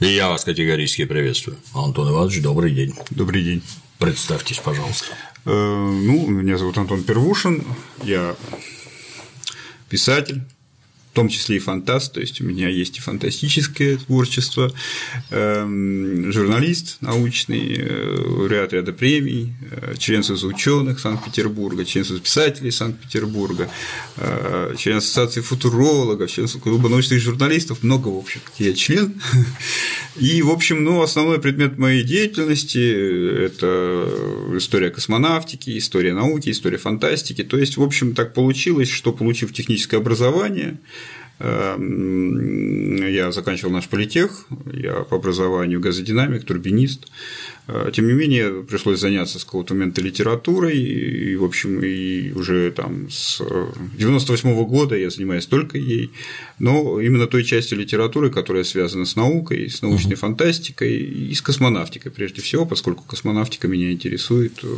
[0.00, 1.58] И я вас категорически приветствую.
[1.74, 2.94] Антон Иванович, добрый день.
[3.10, 3.62] Добрый день.
[3.98, 5.06] Представьтесь, пожалуйста.
[5.44, 7.64] Э, ну, меня зовут Антон Первушин,
[8.04, 8.36] я
[9.88, 10.42] писатель,
[11.18, 14.72] том числе и фантаст, то есть у меня есть и фантастическое творчество,
[15.30, 22.70] эм, журналист научный, э, лауреат ряда премий, э, член Союза ученых Санкт-Петербурга, член Союза писателей
[22.70, 23.68] Санкт-Петербурга,
[24.16, 29.14] э, член Ассоциации футурологов, член Клуба научных журналистов, много, в общем я член.
[30.20, 32.78] И, в общем, ну, основной предмет моей деятельности–
[33.46, 34.08] это
[34.56, 37.42] история космонавтики, история науки, история фантастики.
[37.42, 40.78] То есть, в общем, так получилось, что, получив техническое образование,
[41.40, 47.06] я заканчивал наш политех, я по образованию газодинамик, турбинист.
[47.68, 52.72] Э, тем не менее, пришлось заняться с какого-то момента литературой, и, в общем, и уже
[52.72, 53.40] там с
[53.98, 56.10] 98 -го года я занимаюсь только ей,
[56.58, 60.20] но именно той частью литературы, которая связана с наукой, с научной угу.
[60.20, 64.76] фантастикой и с космонавтикой прежде всего, поскольку космонавтика меня интересует э,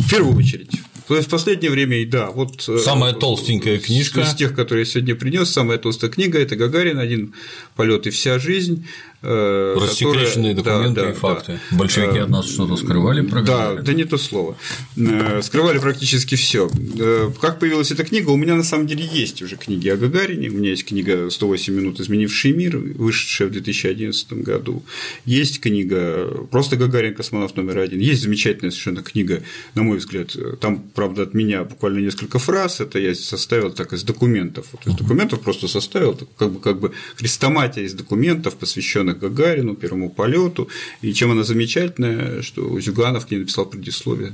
[0.00, 0.72] в первую очередь.
[1.08, 2.68] То есть в последнее время, да, вот…
[2.68, 4.20] Э, самая толстенькая книжка.
[4.20, 7.34] Из тех, которые я сегодня принес, самая толстая книга– это Гагарин, один
[7.76, 8.86] полет и вся жизнь.
[9.20, 10.90] Э, Рассекреченные которые...
[10.90, 11.60] документы да, и факты.
[11.72, 11.76] Да.
[11.76, 14.56] Большевики от нас что-то скрывали про Да, да не то слово.
[14.96, 16.70] Э, скрывали практически все.
[16.98, 18.30] Э, как появилась эта книга?
[18.30, 20.50] У меня на самом деле есть уже книги о Гагарине.
[20.50, 24.84] У меня есть книга «108 минут, изменивший мир», вышедшая в 2011 году.
[25.24, 27.98] Есть книга «Просто Гагарин, космонавт номер один».
[27.98, 29.42] Есть замечательная совершенно книга,
[29.74, 30.36] на мой взгляд.
[30.60, 32.80] Там, правда, от меня буквально несколько фраз.
[32.80, 34.66] Это я составил так из документов.
[34.70, 39.74] Вот из документов просто составил как бы, как бы хрестоматия из документов, посвященных посвященных Гагарину,
[39.74, 40.68] первому полету.
[41.02, 44.32] И чем она замечательная, что Зюганов к ней написал предисловие.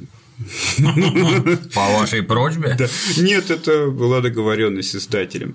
[1.75, 2.75] По вашей просьбе?
[2.77, 2.89] Да.
[3.19, 5.55] Нет, это была договоренность с издателем.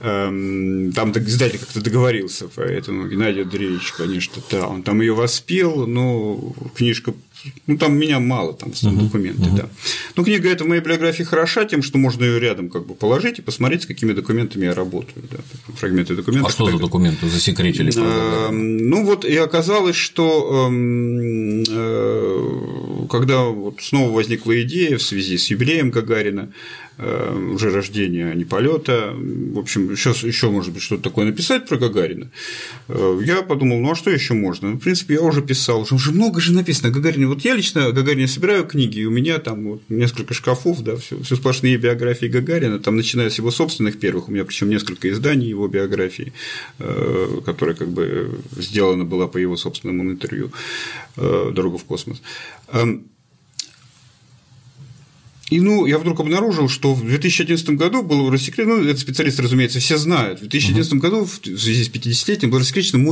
[0.00, 6.54] Эм, там издатель как-то договорился, поэтому Геннадий Андреевич, конечно, да, он там ее воспел, но
[6.76, 7.12] книжка
[7.66, 9.56] ну, там меня мало, там в основном uh-huh, документы, uh-huh.
[9.56, 9.68] да.
[10.16, 13.38] Но книга эта в моей биографии хороша тем, что можно ее рядом как бы положить
[13.38, 15.24] и посмотреть, с какими документами я работаю.
[15.30, 15.38] Да,
[15.74, 16.50] фрагменты документов.
[16.50, 17.90] А что за документы засекретили?
[18.50, 25.50] Ну, вот и оказалось, что эм, э, когда вот снова возникла идея в связи с
[25.50, 26.52] юбилеем Гагарина,
[27.02, 29.14] Э, уже рождения, а не полета.
[29.14, 32.30] В общем, сейчас еще может быть что-то такое написать про Гагарина.
[32.88, 34.72] Э, я подумал, ну а что еще можно?
[34.72, 37.26] Ну, в принципе, я уже писал, уже много же написано Гагарине.
[37.26, 41.18] Вот я лично Гагарине собираю книги, и у меня там вот несколько шкафов, да, все,
[41.22, 45.48] все сплошные биографии Гагарина, там начиная с его собственных первых, у меня причем несколько изданий
[45.48, 46.34] его биографии,
[46.80, 50.52] э, которая как бы сделана была по его собственному интервью
[51.16, 52.20] «Дорога в космос».
[52.72, 53.09] Эм,
[55.50, 59.80] и ну, я вдруг обнаружил, что в 2011 году было рассекречено, ну, это специалисты, разумеется,
[59.80, 60.98] все знают, в 2011 uh-huh.
[60.98, 63.02] году в связи с 50-летием была рассекречена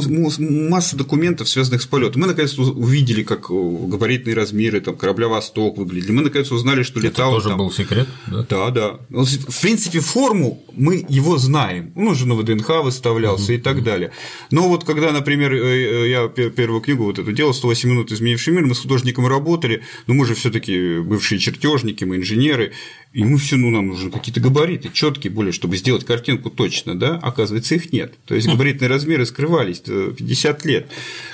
[0.71, 2.22] масса документов, связанных с полетом.
[2.22, 6.12] Мы, наконец, увидели, как габаритные размеры там, корабля «Восток» выглядели.
[6.12, 7.32] Мы, наконец, узнали, что летал.
[7.32, 7.59] Это тоже там...
[7.59, 8.06] был секрет?
[8.28, 8.70] Да, да.
[8.70, 8.99] да.
[9.10, 11.93] В принципе, форму мы его знаем.
[11.97, 13.56] Он уже на ВДНХ выставлялся uh-huh.
[13.56, 14.12] и так далее.
[14.53, 18.53] Но вот когда, например, э, э, я первую книгу вот эту делал, 108 минут изменивший
[18.53, 22.72] мир, мы с художником работали, но мы же все таки бывшие чертежники, мы инженеры, инженеры
[23.12, 27.16] и мы все, ну, нам нужны какие-то габариты, четкие более, чтобы сделать картинку точно, да,
[27.16, 28.14] оказывается, их нет.
[28.26, 30.88] То есть габаритные размеры скрывались 50 лет.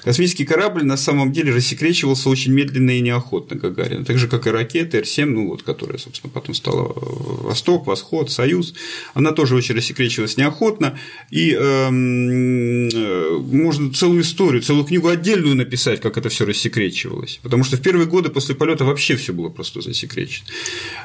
[0.04, 4.50] Космический корабль на самом деле рассекречивался очень медленно и неохотно Гагарин, так же, как и
[4.50, 8.74] ракета Р-7, ну, вот, которая, собственно, потом стала Восток, Восход, Союз,
[9.14, 10.96] она тоже очень рассекречивалась неохотно,
[11.30, 17.64] и эм, э, можно целую историю, целую книгу отдельную написать, как это все рассекречивалось, потому
[17.64, 20.46] что в первые годы после полета вообще все было просто засекречено.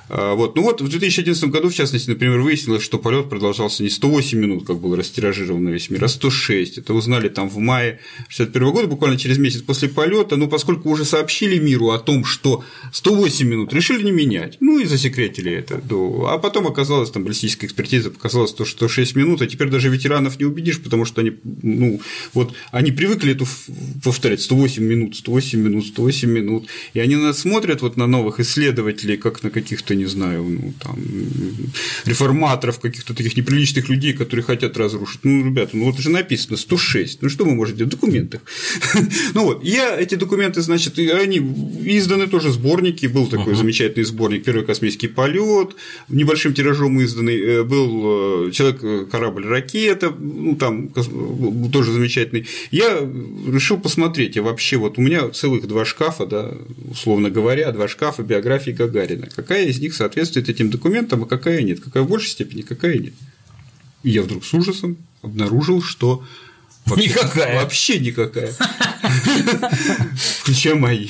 [0.09, 0.58] А, вот.
[0.59, 4.67] Ну вот в 2011 году, в частности, например, выяснилось, что полет продолжался не 108 минут,
[4.67, 6.79] как был растиражирован на весь мир, а 106.
[6.79, 10.35] Это узнали там в мае 1961 года, буквально через месяц после полета.
[10.35, 12.61] Но поскольку уже сообщили миру о том, что
[12.91, 14.57] 108 минут, решили не менять.
[14.59, 15.81] Ну и засекретили это.
[16.27, 20.45] А потом оказалось, там баллистическая экспертиза показала, что 106 минут, а теперь даже ветеранов не
[20.45, 21.31] убедишь, потому что они,
[21.63, 22.01] ну,
[22.33, 23.47] вот они привыкли эту
[24.03, 26.67] повторять 108 минут, 108 минут, 108 минут.
[26.93, 30.97] И они нас смотрят вот на новых исследователей, как на каких-то, не знаю, ну, там,
[32.05, 35.21] реформаторов, каких-то таких неприличных людей, которые хотят разрушить.
[35.23, 37.21] Ну, ребята, ну вот же написано 106.
[37.21, 38.41] Ну, что вы можете в документах?
[39.33, 44.65] ну вот, я эти документы, значит, они изданы тоже сборники, был такой замечательный сборник «Первый
[44.65, 45.75] космический полет»,
[46.09, 50.89] небольшим тиражом изданный, э, был э, «Человек-корабль ракета», ну, там
[51.71, 52.47] тоже замечательный.
[52.71, 52.99] Я
[53.47, 56.51] решил посмотреть, я вообще, вот у меня целых два шкафа, да,
[56.89, 59.27] условно говоря, два шкафа биографии Гагарина.
[59.35, 63.13] Какая из них соответствует этим документам, а какая нет, какая в большей степени, какая нет.
[64.03, 66.23] И я вдруг с ужасом обнаружил, что
[66.85, 67.55] Вообще, Никакая.
[67.61, 68.53] Вообще никакая.
[70.41, 71.07] Включая мои.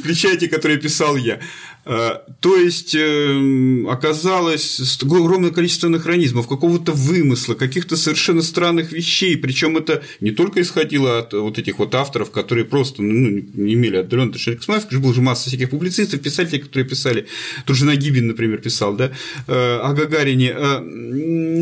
[0.00, 1.38] Включая те, которые писал я.
[1.84, 9.36] А, то есть эм, оказалось огромное количество анахронизмов, какого-то вымысла, каких-то совершенно странных вещей.
[9.36, 13.96] Причем это не только исходило от вот этих вот авторов, которые просто ну, не имели
[13.96, 17.26] отдаленного отношения к космонавтике, была же масса всяких публицистов, писателей, которые писали.
[17.66, 19.10] Тут же Нагибин, например, писал, да,
[19.48, 20.82] э, о Гагарине, э,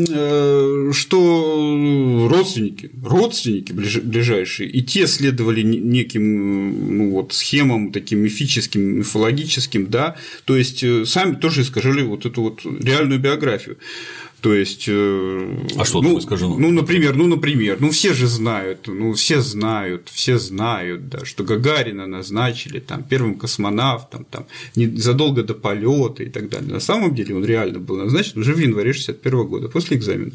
[0.09, 9.87] э, что родственники, родственники ближайшие, и те следовали неким ну, вот, схемам таким мифическим, мифологическим,
[9.87, 10.10] да,
[10.45, 13.77] то есть э, сами тоже искажали вот эту вот реальную биографию.
[14.41, 16.57] То есть, э, а что ну, искажено?
[16.57, 21.43] Ну, например, ну, например, ну все же знают, ну все знают, все знают, да, что
[21.43, 26.73] Гагарина назначили там первым космонавтом, там задолго до полета и так далее.
[26.73, 30.31] На самом деле он реально был назначен уже в январе 61 года после экзамена.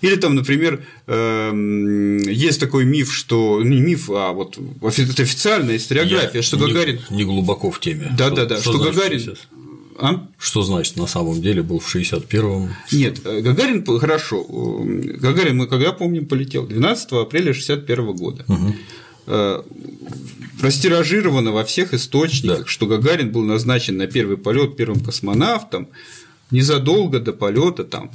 [0.00, 4.58] Или там, например, эм, есть такой миф, что не миф, а вот
[4.98, 8.12] это официальная историография, Я что не, Гагарин не глубоко в теме.
[8.16, 9.36] Да, да, да, что, что Гагарин.
[9.98, 10.26] А?
[10.38, 12.70] Что значит на самом деле был в 61-м?
[12.92, 14.44] Нет, э, Гагарин хорошо.
[14.44, 18.44] Гагарин мы когда помним полетел 12 апреля 61 года.
[18.48, 19.64] Угу.
[20.62, 22.66] Растиражировано во всех источниках, да.
[22.66, 25.88] что Гагарин был назначен на первый полет первым космонавтом
[26.50, 28.10] незадолго до полета там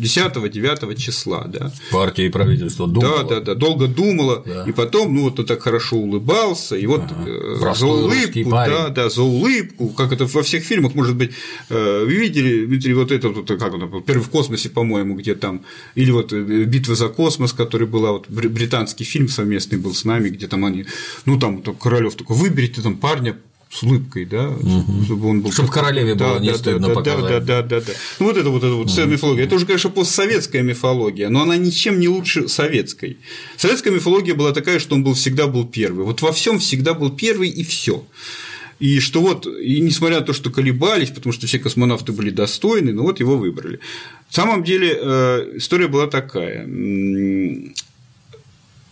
[0.00, 1.72] 10-9 числа, да.
[1.92, 3.24] Партия и правительство думало.
[3.24, 4.64] Да, да, да, долго думала, да.
[4.66, 7.74] и потом, ну, вот он так хорошо улыбался, и вот ага.
[7.74, 11.32] за улыбку, да, да, за улыбку, как это во всех фильмах, может быть,
[11.68, 15.62] э, вы видели, Дмитрий, вот это, вот, как он, первый в космосе, по-моему, где там,
[15.94, 20.30] или вот э, битва за космос, который была, вот британский фильм совместный был с нами,
[20.30, 20.86] где там они,
[21.26, 23.36] ну, там Королёв такой, выберите там парня
[23.70, 25.04] с улыбкой, да, угу.
[25.04, 25.52] чтобы он был.
[25.52, 27.44] Чтобы королеве было да, не да, стыдно да, показать.
[27.44, 27.92] Да, да, да, да.
[28.18, 29.06] Ну, вот это вот эта вот угу.
[29.06, 29.44] мифология.
[29.44, 33.18] Это уже, конечно, постсоветская мифология, но она ничем не лучше советской.
[33.56, 36.04] Советская мифология была такая, что он был всегда был первый.
[36.04, 38.04] Вот во всем всегда был первый и все.
[38.80, 42.92] И что вот, и несмотря на то, что колебались, потому что все космонавты были достойны,
[42.92, 43.76] но вот его выбрали.
[43.76, 46.66] На самом деле э, история была такая.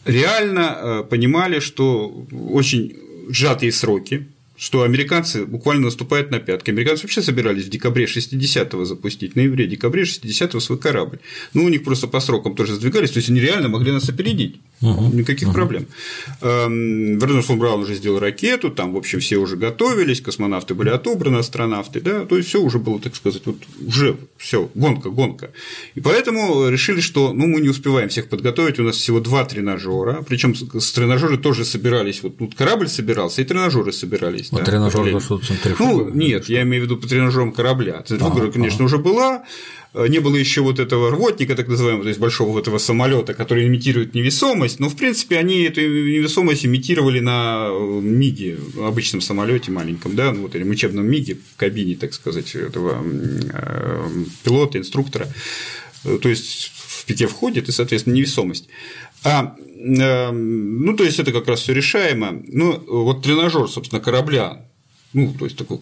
[0.04, 2.96] Реально э, понимали, что очень
[3.28, 4.28] сжатые сроки,
[4.58, 6.70] что американцы буквально наступают на пятки.
[6.70, 11.20] Американцы вообще собирались в декабре 60-го запустить, в ноябре-декабре 60-го свой корабль.
[11.54, 14.60] Ну, у них просто по срокам тоже сдвигались, то есть они реально могли нас опередить.
[14.80, 15.16] Угу.
[15.16, 15.54] Никаких угу.
[15.54, 15.86] проблем.
[16.40, 20.90] Эм, Вернер фон Браун уже сделал ракету, там, в общем, все уже готовились, космонавты были
[20.90, 25.50] отобраны, астронавты, да, то есть все уже было, так сказать, вот уже все, гонка, гонка.
[25.96, 30.24] И поэтому решили, что ну, мы не успеваем всех подготовить, у нас всего два тренажера,
[30.28, 34.48] причем с тренажеры тоже собирались, вот тут корабль собирался, и тренажеры собирались.
[34.52, 35.40] А да, тренажер что
[35.78, 38.02] Ну, нет, я имею в виду по тренажерам корабля.
[38.06, 38.84] Центрифуга, ага, конечно, ага.
[38.84, 39.44] уже была,
[39.94, 43.66] не было еще вот этого рвотника, так называемого, то есть большого вот этого самолета, который
[43.66, 50.14] имитирует невесомость, но в принципе они эту невесомость имитировали на э, МИГе, обычном самолете маленьком,
[50.14, 54.08] да, ну вот или учебном МИГе в кабине, так сказать, этого э,
[54.44, 55.26] пилота, инструктора.
[56.04, 58.68] То есть в пике входит и, соответственно, невесомость.
[59.24, 62.40] А, ну, то есть это как раз все решаемо.
[62.46, 64.64] Ну, вот тренажер, собственно, корабля,
[65.12, 65.80] ну, то есть такой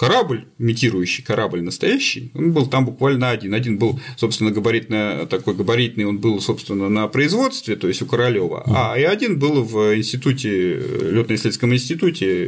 [0.00, 3.52] корабль, имитирующий корабль настоящий, он был там буквально один.
[3.52, 8.62] Один был, собственно, габаритно, такой габаритный, он был, собственно, на производстве, то есть у Королева,
[8.66, 12.46] а и один был в институте, летно-исследовательском институте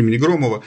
[0.00, 0.62] имени Громова,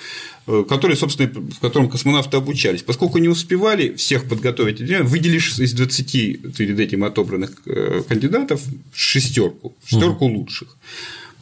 [0.45, 2.83] э, который, собственно, в котором космонавты обучались.
[2.83, 8.61] Поскольку не успевали всех подготовить, выделишь из 20 перед этим отобранных э, кандидатов
[8.93, 10.77] шестерку, шестерку лучших.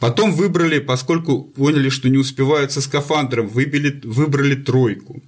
[0.00, 5.20] Потом выбрали, поскольку поняли, что не успевают со скафандром, выбили, выбрали тройку.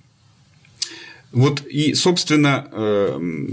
[1.32, 3.46] Вот и, собственно, эм,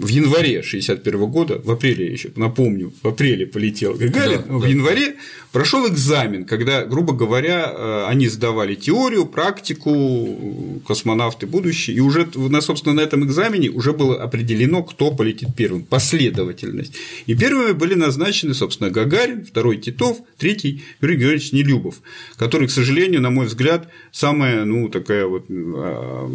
[0.00, 4.68] в январе 61 года, в апреле еще, напомню, в апреле полетел Гагарин, да, в да,
[4.68, 5.16] январе
[5.52, 12.26] прошел экзамен, когда, грубо говоря, э, они сдавали теорию, практику, космонавты будущие, и уже,
[12.60, 16.94] собственно, на этом экзамене уже было определено, кто полетит первым, последовательность.
[17.26, 21.96] И первыми были назначены, собственно, Гагарин, второй Титов, третий Юрий Георгиевич Нелюбов,
[22.36, 26.30] который, к сожалению, на мой взгляд, самая, ну, такая вот а,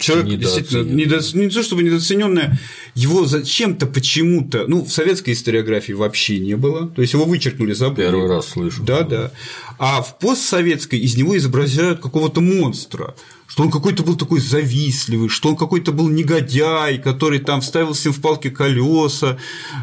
[0.00, 1.20] человек действительно недо...
[1.34, 2.58] не то чтобы недооцененное,
[2.94, 7.90] его зачем-то почему-то, ну, в советской историографии вообще не было, то есть его вычеркнули за
[7.90, 8.82] Первый раз слышу.
[8.82, 9.30] Да, да.
[9.78, 13.14] А в постсоветской из него изображают какого-то монстра
[13.52, 18.14] что он какой-то был такой завистливый, что он какой-то был негодяй, который там вставил всем
[18.14, 19.36] в палки колеса.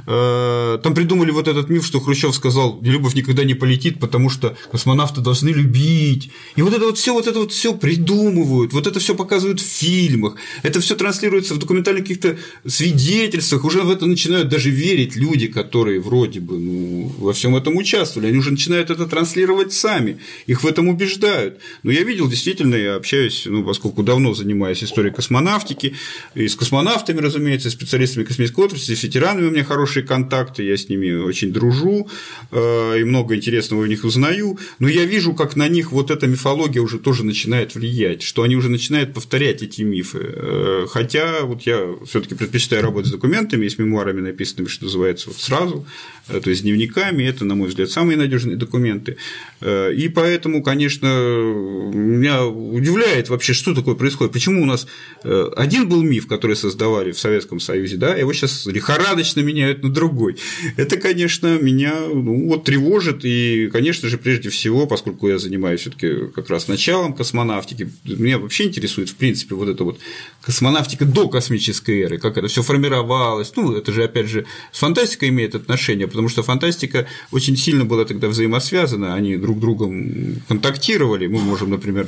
[0.08, 4.58] Э, там придумали вот этот миф, что Хрущев сказал, любовь никогда не полетит, потому что
[4.72, 6.32] космонавты должны любить.
[6.56, 9.66] И вот это вот все, вот это вот все придумывают, вот это все показывают в
[9.66, 10.34] фильмах,
[10.64, 16.00] это все транслируется в документальных каких-то свидетельствах, уже в это начинают даже верить люди, которые
[16.00, 20.66] вроде бы ну, во всем этом участвовали, они уже начинают это транслировать сами, их в
[20.66, 21.60] этом убеждают.
[21.84, 25.96] Но я видел, действительно, я общаюсь ну, ну, поскольку давно занимаюсь историей космонавтики,
[26.36, 30.78] и с космонавтами, разумеется, и специалистами космической отрасли, с ветеранами у меня хорошие контакты, я
[30.78, 32.08] с ними очень дружу,
[32.52, 36.28] э, и много интересного у них узнаю, но я вижу, как на них вот эта
[36.28, 40.20] мифология уже тоже начинает влиять, что они уже начинают повторять эти мифы.
[40.22, 45.30] Э, хотя вот я все таки предпочитаю работать с документами, с мемуарами, написанными, что называется,
[45.30, 45.86] вот сразу,
[46.30, 49.18] то есть дневниками, это, на мой взгляд, самые надежные документы.
[49.62, 54.34] И поэтому, конечно, меня удивляет вообще, что такое происходит?
[54.34, 54.88] Почему у нас
[55.24, 59.90] э, один был миф, который создавали в Советском Союзе, да, его сейчас лихорадочно меняют на
[59.90, 60.38] другой.
[60.78, 65.90] Это, конечно, меня ну, вот тревожит, и, конечно же, прежде всего, поскольку я занимаюсь все
[65.92, 70.00] таки как раз началом космонавтики, меня вообще интересует, в принципе, вот эта вот
[70.42, 73.52] космонавтика до космической эры, как это все формировалось.
[73.56, 78.04] Ну, это же, опять же, с фантастикой имеет отношение, потому что фантастика очень сильно была
[78.04, 81.28] тогда взаимосвязана, они друг другом контактировали.
[81.28, 82.08] Мы можем, например,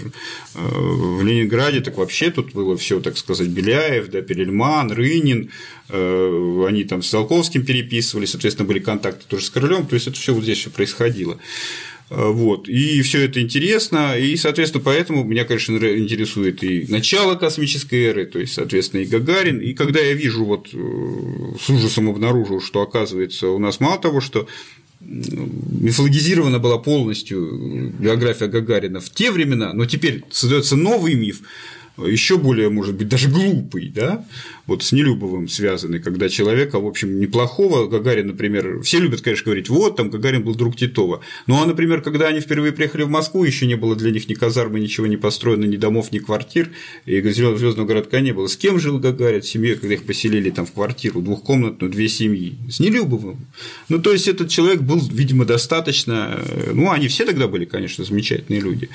[0.54, 5.50] э, в Ленинграде так вообще тут было все, так сказать, Беляев, да, Перельман, Рынин,
[5.88, 10.18] э, они там с Залковским переписывали, соответственно, были контакты тоже с Королем, то есть это
[10.18, 11.38] все вот здесь все происходило.
[12.12, 12.68] Э, вот.
[12.68, 18.38] И все это интересно, и, соответственно, поэтому меня, конечно, интересует и начало космической эры, то
[18.38, 19.60] есть, соответственно, и Гагарин.
[19.60, 20.78] И когда я вижу, вот э,
[21.60, 24.48] с ужасом обнаружил, что, оказывается, у нас мало того, что
[25.00, 31.42] мифологизирована была полностью биография Гагарина в те времена, но теперь создается новый миф,
[31.98, 34.26] еще более, может быть, даже глупый, да,
[34.72, 39.70] вот с Нелюбовым связанный, когда человека, в общем, неплохого, Гагарин, например, все любят, конечно, говорить,
[39.70, 43.44] вот, там Гагарин был друг Титова, ну, а, например, когда они впервые приехали в Москву,
[43.44, 46.70] еще не было для них ни казармы, ничего не построено, ни домов, ни квартир,
[47.06, 48.48] и звездного городка не было.
[48.48, 52.56] С кем жил Гагарин в семье, когда их поселили там в квартиру, двухкомнатную, две семьи?
[52.70, 53.46] С Нелюбовым.
[53.90, 58.06] Ну, то есть, этот человек был, видимо, достаточно, э, ну, они все тогда были, конечно,
[58.06, 58.90] замечательные люди,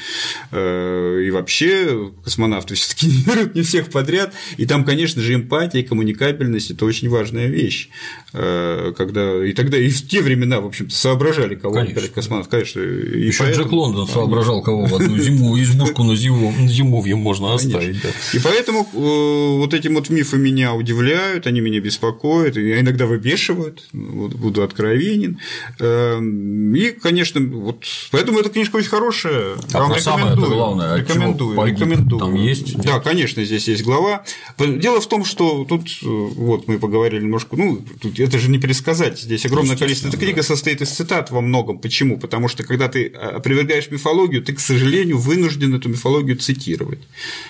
[0.53, 5.66] э, и вообще космонавты все таки берут не всех подряд, и там, конечно же, эмпатия
[5.67, 7.89] эмпатия и коммуникабельность– это очень важная вещь.
[8.33, 12.09] Э, когда, и тогда и в те времена, в общем-то, соображали, кого конечно.
[12.09, 12.81] космонавт, конечно.
[12.81, 13.65] И Еще поэтому...
[13.65, 18.03] Джек Лондон соображал, кого в одну зиму, избушку на, зиму, зимовье можно оставить.
[18.03, 18.09] Да.
[18.33, 23.85] И поэтому э, вот эти вот мифы меня удивляют, они меня беспокоят, и иногда выбешивают,
[23.93, 25.39] вот, буду откровенен.
[25.81, 29.57] Эм, и, конечно, вот поэтому эта книжка очень хорошая.
[29.73, 32.21] А Вам самое это главное, рекомендую, рекомендую.
[32.21, 32.77] Там есть?
[32.79, 34.25] Да, конечно, здесь есть глава.
[34.59, 38.59] Дело в том, что тут э, вот мы поговорили немножко, ну, тут это же не
[38.59, 40.09] пересказать, здесь огромное количество.
[40.09, 41.79] Эта книга состоит из цитат во многом.
[41.79, 42.19] Почему?
[42.19, 47.01] Потому что когда ты э, опровергаешь мифологию, ты, к сожалению, вынужден эту мифологию цитировать.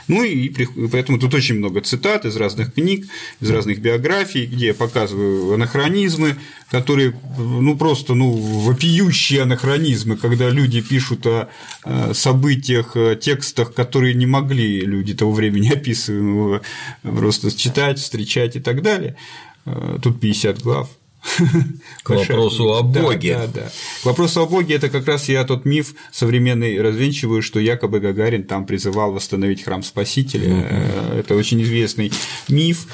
[0.08, 0.48] Ну и
[0.90, 3.06] поэтому тут очень много цитат из разных книг,
[3.40, 6.36] из разных биографий, где я показываю анахронизмы,
[6.70, 11.48] которые, ну, просто, ну, вопиющие анахронизмы, когда люди пишут о
[12.12, 16.62] событиях, о текстах, которые не могли люди того времени описываемого
[17.02, 19.16] просто читать, встречать и так далее.
[19.64, 20.90] Э, тут 50 глав.
[22.02, 23.34] К вопросу о Боге.
[23.34, 23.70] Да, да, да.
[24.02, 28.44] К вопросу о Боге это как раз я тот миф современный развенчиваю, что якобы Гагарин
[28.44, 30.68] там призывал восстановить храм Спасителя.
[31.18, 32.12] Это очень известный
[32.48, 32.86] миф.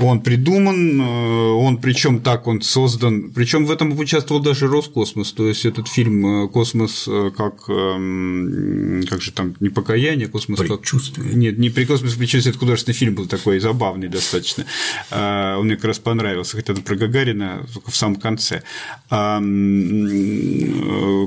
[0.00, 5.46] Он придуман, э, он причем так он создан, причем в этом участвовал даже Роскосмос, то
[5.46, 11.28] есть этот фильм э, Космос э, как эм, как же там не покаяние, космос предчувствие.
[11.28, 14.64] как нет, не при космос предчувствие, это художественный фильм был такой забавный достаточно,
[15.10, 18.62] он мне как раз понравился, хотя это про Гагарина только в самом конце.
[19.08, 19.38] А,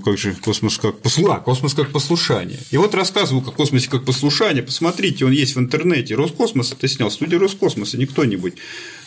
[0.03, 2.59] как же космос как послушание, а, космос как послушание.
[2.71, 7.11] И вот рассказываю о космосе как послушание, посмотрите, он есть в интернете, Роскосмос это снял,
[7.11, 8.53] студия Роскосмоса, не кто-нибудь.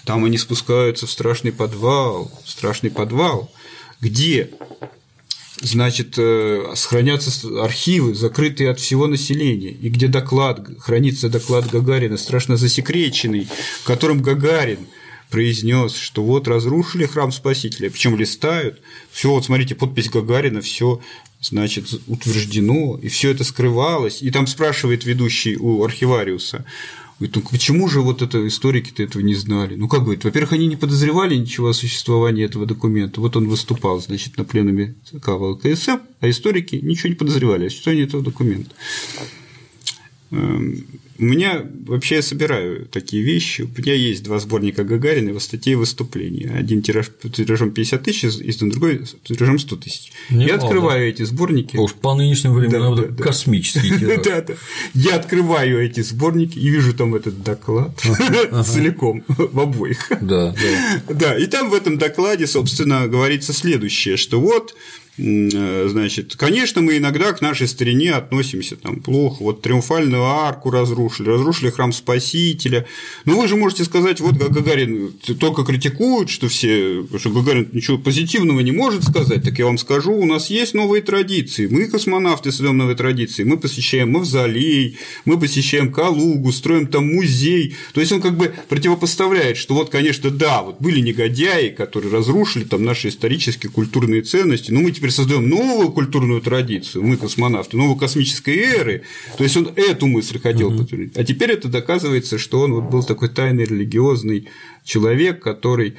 [0.04, 3.52] Там они спускаются в страшный подвал, страшный подвал,
[4.00, 4.50] где
[5.60, 12.56] значит, э, сохранятся архивы, закрытые от всего населения, и где доклад, хранится доклад Гагарина, страшно
[12.56, 13.48] засекреченный,
[13.80, 14.86] в котором Гагарин
[15.30, 21.00] произнес, что вот разрушили храм Спасителя, причем листают, все, вот смотрите, подпись Гагарина, все
[21.40, 24.22] значит, утверждено, и все это скрывалось.
[24.22, 26.64] И там спрашивает ведущий у архивариуса,
[27.18, 29.74] Говорит, ну почему же вот это историки-то этого не знали?
[29.74, 33.22] Ну как говорит, во-первых, они не подозревали ничего о существовании этого документа.
[33.22, 38.04] Вот он выступал, значит, на пленуме ЦК ВЛКСМ, а историки ничего не подозревали о существовании
[38.04, 38.74] этого документа.
[41.18, 43.62] У меня вообще я собираю такие вещи.
[43.62, 46.48] У меня есть два сборника Гагарина, его статей и выступлений.
[46.48, 50.12] Один тираж тиражом 50 тысяч, издан другой тиражом 100 тысяч.
[50.30, 51.76] я открываю эти сборники.
[51.76, 54.24] Уж по нынешним временам да, это да, космический тираж.
[54.24, 54.54] Да, да.
[54.94, 57.98] Я открываю эти сборники и вижу там этот доклад
[58.66, 60.08] целиком в обоих.
[60.20, 61.02] Да, да.
[61.16, 64.74] Да, и там в этом докладе, собственно, говорится следующее, что вот
[65.18, 69.42] значит, конечно, мы иногда к нашей старине относимся там плохо.
[69.42, 72.86] Вот триумфальную арку разрушили, разрушили храм Спасителя.
[73.24, 78.60] Но вы же можете сказать, вот Гагарин только критикует, что все, что Гагарин ничего позитивного
[78.60, 79.42] не может сказать.
[79.42, 81.66] Так я вам скажу, у нас есть новые традиции.
[81.66, 83.44] Мы, космонавты, создаем новые традиции.
[83.44, 87.74] Мы посещаем мавзолей, мы посещаем Калугу, строим там музей.
[87.94, 92.64] То есть он как бы противопоставляет, что вот, конечно, да, вот были негодяи, которые разрушили
[92.64, 97.76] там наши исторические культурные ценности, но мы теперь теперь создаем новую культурную традицию, мы космонавты,
[97.76, 99.02] новую космической эры.
[99.36, 100.78] То есть он эту мысль хотел угу.
[100.78, 101.16] подтвердить.
[101.16, 104.48] А теперь это доказывается, что он вот был такой тайный религиозный
[104.84, 105.94] человек, который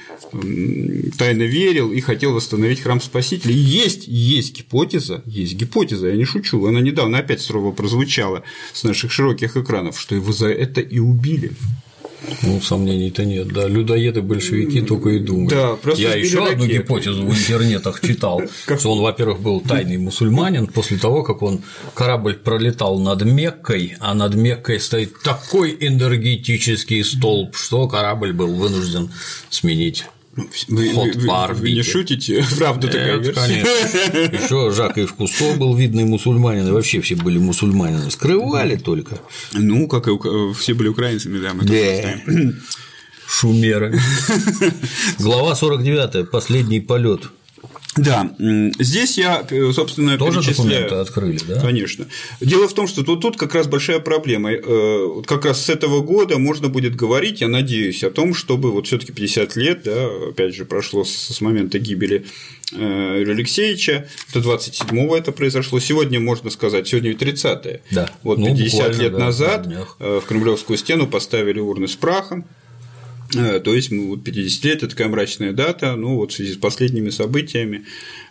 [1.18, 3.54] тайно верил и хотел восстановить храм Спасителя.
[3.54, 8.84] И есть, есть гипотеза, есть гипотеза, я не шучу, она недавно опять сурово прозвучала с
[8.84, 11.52] наших широких экранов, что его за это и убили.
[12.42, 13.68] Ну, сомнений-то нет, да.
[13.68, 15.50] Людоеды большевики только и думают.
[15.50, 16.54] Да, просто Я еще ракеты.
[16.54, 18.42] одну гипотезу в интернетах читал,
[18.78, 21.62] что он, во-первых, был тайный мусульманин после того, как он
[21.94, 29.12] корабль пролетал над Меккой, а над Меккой стоит такой энергетический столб, что корабль был вынужден
[29.50, 30.06] сменить
[30.68, 31.62] вы, Ход вы, орбите.
[31.62, 32.46] Вы не шутите?
[32.58, 33.34] Правда такая версия?
[33.34, 33.68] Конечно.
[34.44, 38.12] Еще Жак Ив Кусто был видный мусульманин, и вообще все были мусульманины.
[38.12, 39.20] Скрывали только.
[39.54, 40.12] Ну, как и
[40.54, 42.20] все были украинцами, да, мы да.
[43.28, 44.00] Шумеры.
[45.20, 46.30] Глава 49.
[46.32, 47.30] Последний полет.
[47.98, 48.36] Да,
[48.80, 51.60] здесь я, э, собственно, Тоже документы открыли, да?
[51.60, 52.06] Конечно.
[52.40, 54.52] Дело в том, что тут, тут как раз большая проблема.
[54.52, 58.88] Э, как раз с этого года можно будет говорить, я надеюсь, о том, чтобы вот
[58.88, 62.26] все таки 50 лет, да, опять же, прошло с момента гибели
[62.74, 65.80] э, Юрия Алексеевича, до 27-го это произошло.
[65.80, 67.82] Сегодня, можно сказать, сегодня 30-е.
[67.92, 68.10] Да.
[68.24, 69.68] Вот ну, 50 лет да, назад
[70.00, 72.46] в Кремлевскую стену поставили урны с прахом,
[73.32, 77.10] то есть, вот 50 лет– это такая мрачная дата, ну, вот в связи с последними
[77.10, 77.86] событиями,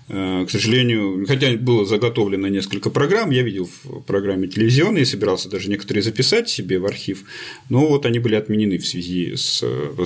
[0.08, 5.68] э, к сожалению, хотя было заготовлено несколько программ, я видел в программе телевизионной, собирался даже
[5.68, 7.24] некоторые записать себе в архив,
[7.68, 9.62] но вот они были отменены в связи с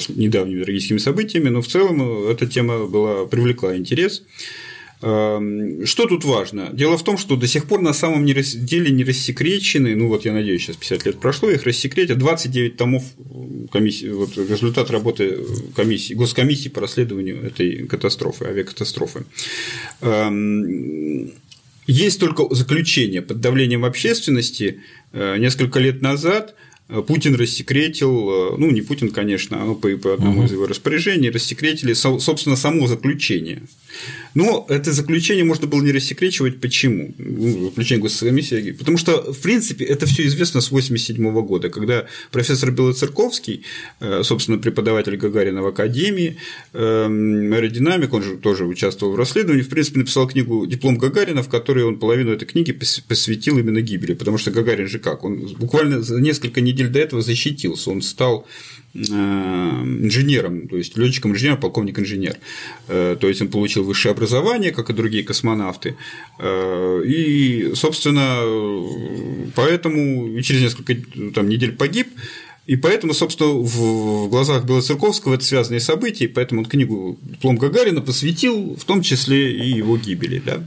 [0.09, 4.23] недавними трагическими событиями, но в целом эта тема была, привлекла интерес.
[5.03, 6.71] Эм, что тут важно?
[6.73, 10.33] Дело в том, что до сих пор на самом деле не рассекречены, ну вот я
[10.33, 13.03] надеюсь, сейчас 50 лет прошло, их рассекретят 29 томов
[13.73, 15.39] комиссии, вот результат работы
[15.75, 19.25] комиссии, госкомиссии по расследованию этой катастрофы, авиакатастрофы.
[20.03, 21.33] Эм,
[21.87, 24.81] есть только заключение под давлением общественности
[25.13, 26.55] э, несколько лет назад–
[27.07, 30.47] Путин рассекретил, э, ну не Путин, конечно, а по, по одному угу.
[30.47, 33.63] из его распоряжений рассекретили, собственно, само заключение.
[34.35, 36.61] Но это заключение можно было не рассекречивать.
[36.61, 37.15] Почему?
[37.19, 38.73] Ну, заключение госкомиссии.
[38.73, 43.65] Потому что, в принципе, это все известно с 1987 года, когда профессор Белоцерковский,
[44.01, 46.37] э, собственно, преподаватель Гагарина в Академии,
[46.73, 51.49] эм, аэродинамик, он же тоже участвовал в расследовании, в принципе, написал книгу «Диплом Гагарина», в
[51.49, 55.25] которой он половину этой книги посвятил именно гибели, потому что Гагарин же как?
[55.25, 58.47] Он буквально за несколько недель до этого защитился, он стал
[58.93, 62.37] инженером, то есть летчиком инженером, полковник инженер.
[62.89, 65.97] Э, то есть он получил высшее образование, как и другие космонавты.
[66.39, 68.41] Э, и, собственно,
[69.55, 70.97] поэтому через несколько
[71.35, 72.09] там, недель погиб.
[72.67, 78.77] И поэтому, собственно, в глазах Белоцерковского это связанные события, поэтому он книгу «Диплом Гагарина» посвятил
[78.77, 80.41] в том числе и его гибели.
[80.45, 80.63] Да?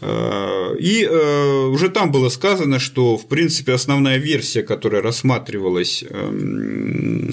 [0.00, 7.30] Э, и э, уже там было сказано, что, в принципе, основная версия, которая рассматривалась эм,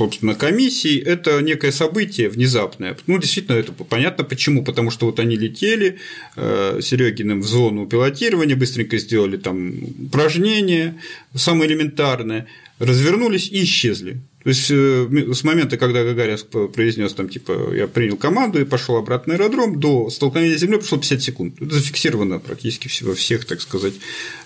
[0.00, 2.96] собственно, комиссией, это некое событие внезапное.
[3.06, 4.64] Ну, действительно, это понятно почему.
[4.64, 5.98] Потому что вот они летели
[6.36, 9.74] э, Серегиным в зону пилотирования, быстренько сделали там
[10.06, 10.94] упражнение,
[11.34, 12.46] самое элементарное,
[12.78, 14.22] развернулись и исчезли.
[14.42, 16.38] То есть э, с момента, когда Гагарин
[16.72, 20.78] произнес там типа я принял команду и пошел обратно на аэродром, до столкновения с землей
[20.78, 21.54] прошло 50 секунд.
[21.60, 23.94] Это зафиксировано практически во всех, так сказать,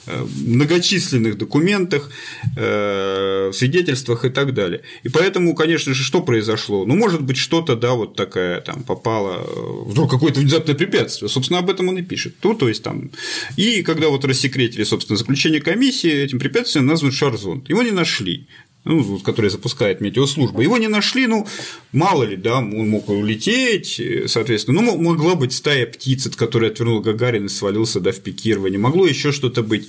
[0.06, 2.10] э, многочисленных документах,
[2.56, 4.82] э, свидетельствах и так далее.
[5.04, 6.84] И поэтому, конечно же, что произошло?
[6.84, 9.46] Ну, может быть, что-то, да, вот такая там попала,
[9.86, 11.28] вдруг какое-то внезапное препятствие.
[11.28, 12.34] Собственно, об этом он и пишет.
[12.42, 13.10] Ну, то есть там.
[13.56, 17.68] И когда вот рассекретили, собственно, заключение комиссии, этим препятствием назван Шарзонд.
[17.68, 18.48] Его не нашли.
[18.84, 20.62] Ну, который запускает метеослужба.
[20.62, 21.46] Его не нашли, ну,
[21.92, 27.00] мало ли, да, он мог улететь, соответственно, ну, могла быть стая птиц, от которой отвернул
[27.00, 29.88] Гагарин и свалился, да, в пикирование, могло еще что-то быть.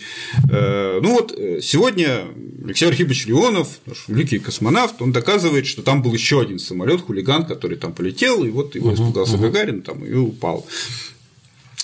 [0.50, 2.26] Э, ну, вот э, сегодня
[2.64, 7.46] Алексей Архипович Леонов, наш великий космонавт, он доказывает, что там был еще один самолет хулиган,
[7.46, 10.66] который там полетел, и вот его испугался Гагарин там, и упал.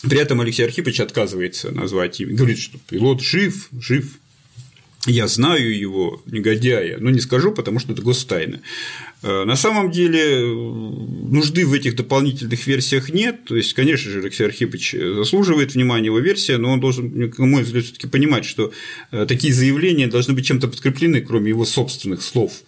[0.03, 4.17] При этом Алексей Архипович отказывается назвать имя, говорит, что пилот жив, жив,
[5.07, 8.61] я знаю его, негодяя, но не скажу, потому что это гостайна.
[9.23, 13.45] Э, на самом деле нужды в этих дополнительных версиях нет.
[13.45, 17.63] То есть, конечно же, Алексей Архипович заслуживает внимания его версия, но он должен, на мой
[17.63, 18.71] взгляд, все-таки понимать, что
[19.11, 22.61] э, такие заявления должны быть чем-то подкреплены, кроме его собственных слов.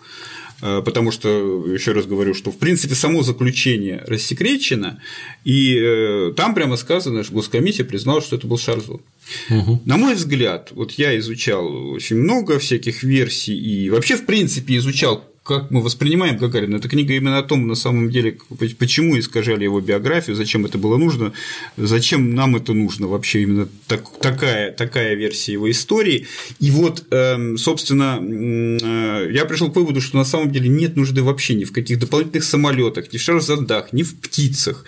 [0.63, 5.01] Э, потому что, еще раз говорю, что в принципе само заключение рассекречено,
[5.43, 9.01] и э, там прямо сказано, что госкомиссия признала, что это был Шарзон.
[9.49, 9.81] Угу.
[9.85, 15.23] На мой взгляд, вот я изучал очень много всяких версий и вообще, в принципе, изучал
[15.43, 16.77] как мы воспринимаем Гагарина.
[16.77, 18.37] Эта книга именно о том, на самом деле,
[18.79, 21.33] почему искажали его биографию, зачем это было нужно,
[21.75, 26.27] зачем нам это нужно вообще именно так, такая, такая версия его истории.
[26.61, 31.21] И вот, эм, собственно, э, я пришел к выводу, что на самом деле нет нужды
[31.21, 34.85] вообще ни в каких дополнительных самолетах, ни в шарзандах, ни в птицах.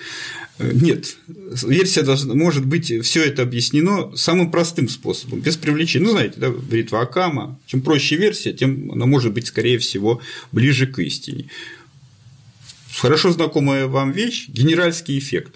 [0.57, 1.17] Э, нет,
[1.63, 6.05] версия должна, может быть все это объяснено самым простым способом, без привлечения.
[6.05, 7.59] Ну, знаете, да, бритва Акама.
[7.65, 11.49] Чем проще версия, тем она может быть, скорее всего, ближе к истине.
[12.95, 15.55] Хорошо знакомая вам вещь– генеральский эффект.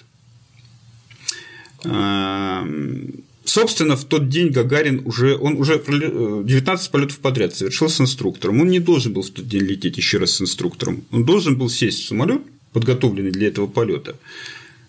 [1.86, 8.02] Эм, собственно, в тот день Гагарин уже, он уже 19 э, полетов подряд совершил с
[8.02, 8.60] инструктором.
[8.60, 11.06] Он не должен был в тот день лететь еще раз с инструктором.
[11.12, 12.42] Он должен был сесть в самолет,
[12.74, 14.18] подготовленный для этого полета,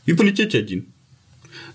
[0.07, 0.87] и полететь один.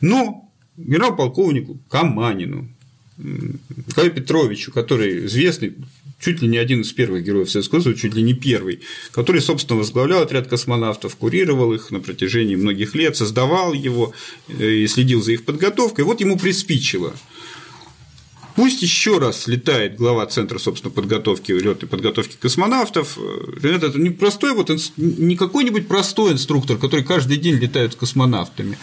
[0.02, 2.70] Но генерал-полковнику Каманину,
[3.18, 5.76] Николаю Петровичу, который известный,
[6.20, 9.80] чуть ли не один из первых героев Советского Союза, чуть ли не первый, который, собственно,
[9.80, 14.14] возглавлял отряд космонавтов, курировал их на протяжении многих лет, создавал его
[14.48, 16.04] э, и следил за их подготовкой.
[16.04, 17.14] Вот ему приспичило
[18.56, 23.18] Пусть еще раз летает глава Центра, собственно, подготовки, летной подготовки космонавтов.
[23.62, 28.78] Это не простой вот, не какой-нибудь простой инструктор, который каждый день летает с космонавтами,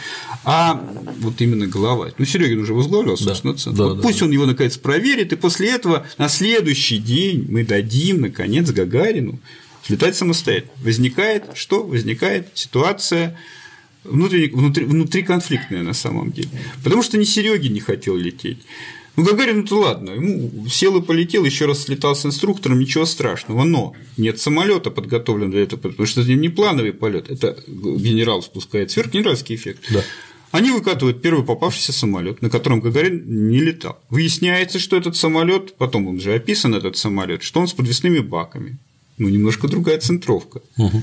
[0.45, 0.83] а
[1.21, 2.11] вот именно глава.
[2.19, 3.79] Ну, Серегин уже возглавлял, собственно, да, Центр.
[3.79, 4.27] Да, вот да, пусть да.
[4.27, 9.41] он его, наконец, проверит, и после этого на следующий день мы дадим, наконец, Гагарину
[9.89, 10.73] летать самостоятельно.
[10.83, 11.83] Возникает что?
[11.83, 13.39] Возникает ситуация
[14.05, 16.51] внутри, внутри, внутриконфликтная на самом деле.
[16.85, 18.59] Потому что не Серегин не хотел лететь.
[19.17, 23.65] Ну, Гагарин, это ладно, ему сел и полетел, еще раз слетал с инструктором, ничего страшного,
[23.65, 28.91] но нет самолета подготовленного для этого, потому что это не плановый полет, это генерал спускает
[28.91, 29.85] сверх, генеральский эффект.
[29.93, 30.03] Да.
[30.51, 33.99] Они выкатывают первый попавшийся самолет, на котором Гагарин не летал.
[34.11, 38.79] Выясняется, что этот самолет, потом он же описан, этот самолет, что он с подвесными баками.
[39.17, 40.61] Ну, немножко другая центровка.
[40.77, 41.03] Угу.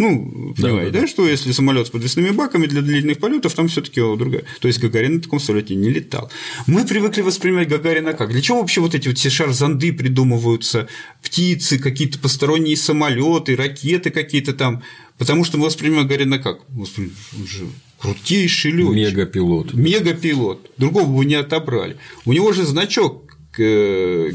[0.00, 3.68] Ну, понимаете, да, да, да, что если самолет с подвесными баками для длительных полетов, там
[3.68, 4.44] все-таки другая.
[4.58, 6.32] То есть Гагарин на таком самолете не летал.
[6.66, 8.30] Мы привыкли воспринимать Гагарина как?
[8.30, 10.88] Для чего вообще вот эти вот все шарзанды придумываются,
[11.22, 14.82] птицы, какие-то посторонние самолеты, ракеты какие-то там?
[15.18, 16.60] Потому что мы воспринимаем Гагарина как?
[16.70, 17.66] Господи, он же
[17.98, 19.18] крутейший летчик.
[19.18, 19.74] Мегапилот.
[19.74, 20.70] Мегапилот.
[20.78, 21.98] Другого бы не отобрали.
[22.24, 24.30] У него же значок э,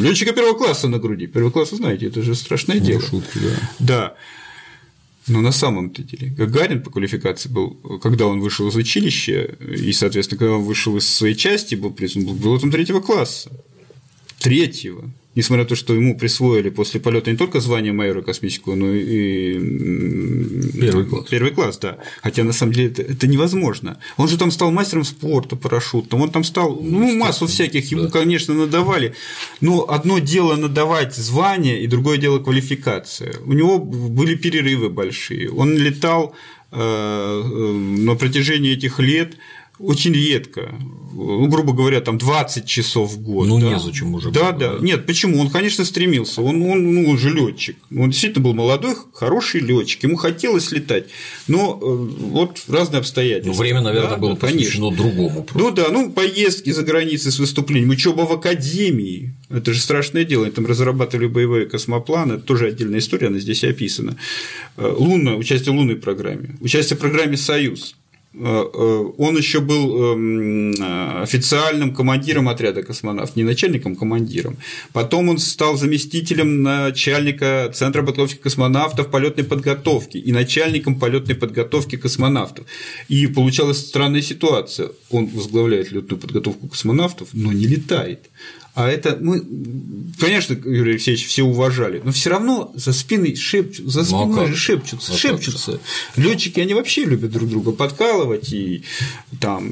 [0.00, 1.28] летчика первого класса на груди.
[1.28, 3.00] Первый класс, знаете, это же страшное дело.
[3.00, 3.50] Шутки, да.
[3.78, 4.16] Да.
[5.26, 10.38] Но на самом-то деле Гагарин по квалификации был, когда он вышел из училища, и, соответственно,
[10.38, 13.50] когда он вышел из своей части, был признан был пилотом третьего класса.
[14.38, 18.90] Третьего несмотря на то, что ему присвоили после полета не только звание майора космического, но
[18.90, 19.54] и
[20.80, 21.26] первый класс.
[21.30, 21.98] Первый класс, да.
[22.22, 23.98] Хотя на самом деле это, это невозможно.
[24.16, 28.10] Он же там стал мастером спорта парашютом, он там стал, ну, массу всяких, ему, да.
[28.10, 29.14] конечно, надавали.
[29.60, 33.34] Но одно дело надавать звание, и другое дело квалификация.
[33.44, 35.50] У него были перерывы большие.
[35.50, 36.34] Он летал
[36.72, 39.36] э, э, на протяжении этих лет
[39.80, 40.74] очень редко.
[41.12, 43.48] Ну, грубо говоря, там 20 часов в год.
[43.48, 43.72] Ну, да.
[43.72, 44.30] незачем уже.
[44.30, 44.76] Да, было.
[44.76, 44.78] да.
[44.80, 45.40] Нет, почему?
[45.40, 46.40] Он, конечно, стремился.
[46.40, 47.76] Он, он, ну, он же летчик.
[47.94, 50.04] Он действительно был молодой, хороший летчик.
[50.04, 51.06] Ему хотелось летать.
[51.48, 53.52] Но э, вот разные обстоятельства.
[53.52, 55.04] Ну, время, наверное, да, было да, посвящено конечно.
[55.04, 55.42] другому.
[55.42, 55.58] Просто.
[55.58, 59.34] Ну да, ну поездки за границей с выступлением, учеба в академии.
[59.48, 60.44] Это же страшное дело.
[60.44, 62.34] Они там разрабатывали боевые космопланы.
[62.34, 64.16] Это тоже отдельная история, она здесь описана.
[64.76, 67.96] Э, лунная, участие в лунной программе, участие в программе Союз.
[68.32, 74.56] Э, э, он еще был эм, официальным командиром отряда космонавтов, не начальником, командиром.
[74.92, 82.66] Потом он стал заместителем начальника Центра подготовки космонавтов полетной подготовки и начальником полетной подготовки космонавтов.
[83.08, 84.90] И получалась странная ситуация.
[85.10, 88.30] Он возглавляет летную подготовку космонавтов, но не летает.
[88.80, 89.42] А это мы,
[90.18, 94.46] конечно, Юрий Алексеевич, все уважали, но все равно за спиной шепчут, за спиной ну, а
[94.46, 95.80] же шепчутся, а шепчутся.
[96.16, 98.82] Летчики, они вообще любят друг друга подкалывать и
[99.38, 99.70] там,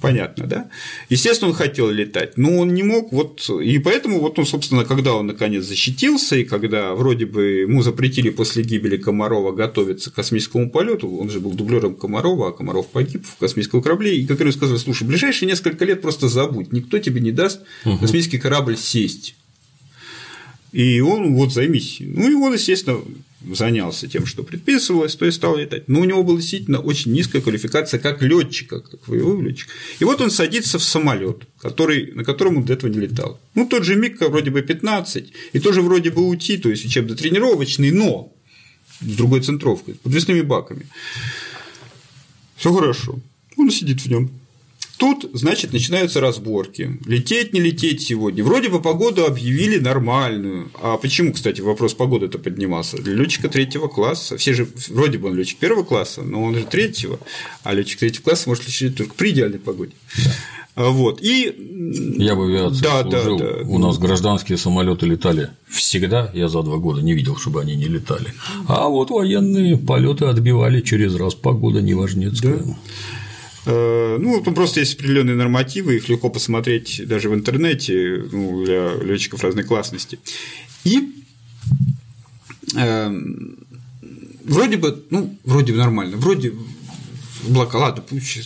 [0.00, 0.70] понятно, да.
[1.08, 5.14] Естественно, он хотел летать, но он не мог, вот, и поэтому вот он, собственно, когда
[5.14, 10.68] он наконец защитился, и когда вроде бы ему запретили после гибели Комарова готовиться к космическому
[10.68, 14.50] полету, он же был дублером Комарова, а Комаров погиб в космическом корабле, и как ему
[14.50, 17.60] сказали, слушай, ближайшие несколько лет просто забудь, никто тебе не даст
[18.16, 19.34] космический корабль сесть.
[20.72, 21.98] И он вот займись.
[22.00, 23.00] Ну, и он, естественно,
[23.54, 25.88] занялся тем, что предписывалось, то есть стал летать.
[25.88, 29.68] Но у него была действительно очень низкая квалификация как летчика, как боевой летчик.
[30.00, 33.38] И вот он садится в самолет, который, на котором он до этого не летал.
[33.54, 37.90] Ну, тот же МиГ вроде бы 15, и тоже вроде бы УТИ, то есть учебно-тренировочный,
[37.90, 38.32] но
[39.00, 40.86] с другой центровкой, с подвесными баками.
[42.56, 43.18] Все хорошо.
[43.56, 44.30] Он сидит в нем.
[44.98, 46.98] Тут, значит, начинаются разборки.
[47.04, 48.42] Лететь, не лететь сегодня.
[48.42, 50.70] Вроде бы погоду объявили нормальную.
[50.80, 52.96] А почему, кстати, вопрос погоды это поднимался?
[52.96, 54.38] Для летчика третьего класса.
[54.38, 57.18] Все же, вроде бы он летчик первого класса, но он же третьего.
[57.62, 59.92] А летчик третьего класса может лететь только при идеальной погоде.
[60.76, 61.20] А, вот.
[61.22, 62.14] И...
[62.18, 63.38] Я в авиации да, служил.
[63.38, 63.68] Да, да.
[63.68, 66.30] У нас гражданские самолеты летали всегда.
[66.32, 68.32] Я за два года не видел, чтобы они не летали.
[68.66, 71.34] А вот военные полеты отбивали через раз.
[71.34, 72.58] Погода неважнецкая.
[72.58, 72.76] Да.
[73.66, 78.94] Э, ну, там просто есть определенные нормативы, их легко посмотреть даже в интернете ну, для
[78.94, 80.20] летчиков разной классности.
[80.84, 81.12] И
[82.76, 83.10] э,
[84.44, 86.52] вроде бы, ну, вроде бы нормально, вроде
[87.44, 88.04] облака, ладно,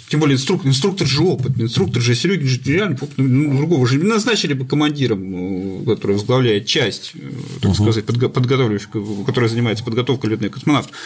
[0.08, 4.54] тем более инструктор, инструктор же опытный, инструктор же Серегин же реально ну, другого же назначили
[4.54, 7.30] бы командиром, ну, который возглавляет часть, э,
[7.60, 7.74] так uh-huh.
[7.74, 10.96] сказать, подго- подготовленную, которая занимается подготовкой летных космонавтов.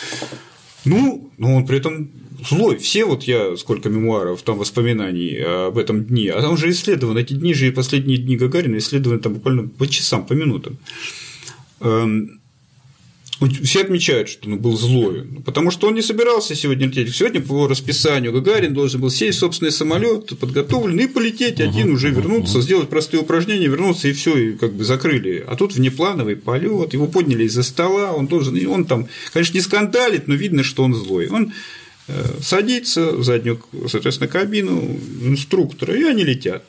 [0.84, 2.10] Ну, но он при этом
[2.48, 2.76] злой.
[2.78, 7.34] Все вот я, сколько мемуаров, там воспоминаний об этом дне, а там уже исследовано, эти
[7.34, 10.78] дни же и последние дни Гагарина исследованы там буквально по часам, по минутам.
[13.62, 17.14] Все отмечают, что он был злой, потому что он не собирался сегодня лететь.
[17.14, 22.10] Сегодня по расписанию Гагарин должен был сесть в собственный самолет, подготовленный, и полететь один, уже
[22.10, 25.44] вернуться, сделать простые упражнения, вернуться, и все, и как бы закрыли.
[25.46, 30.28] А тут внеплановый полет, его подняли из-за стола, он должен, он там, конечно, не скандалит,
[30.28, 31.28] но видно, что он злой.
[31.28, 31.52] Он
[32.06, 36.64] э, садится в заднюю, соответственно, кабину инструктора, и они летят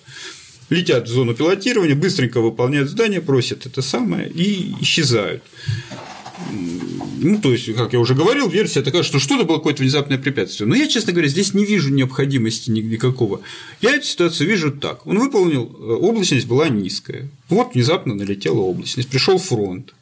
[0.72, 5.44] летят в зону пилотирования, быстренько выполняют задание, просят это самое и исчезают
[7.18, 10.68] ну, то есть, как я уже говорил, версия такая, что что-то было какое-то внезапное препятствие.
[10.68, 13.42] Но я, честно говоря, здесь не вижу необходимости никакого.
[13.82, 15.06] Я эту ситуацию вижу так.
[15.08, 17.30] Он выполнил, э, облачность была низкая.
[17.50, 19.94] Вот внезапно налетела облачность, пришел фронт.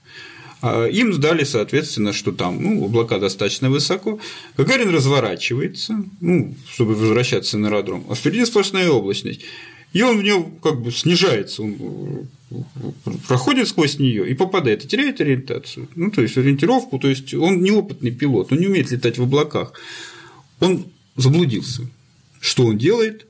[0.61, 4.19] А им сдали, соответственно, что там ну, облака достаточно высоко.
[4.57, 9.41] Гагарин разворачивается, ну, чтобы возвращаться на аэродром, а впереди сплошная облачность.
[9.91, 11.75] И он в нее как бы снижается, он
[13.27, 15.87] проходит сквозь нее и попадает, и теряет ориентацию.
[15.95, 19.73] Ну, то есть ориентировку, то есть он неопытный пилот, он не умеет летать в облаках.
[20.59, 20.85] Он
[21.15, 21.87] заблудился.
[22.39, 23.25] Что он делает?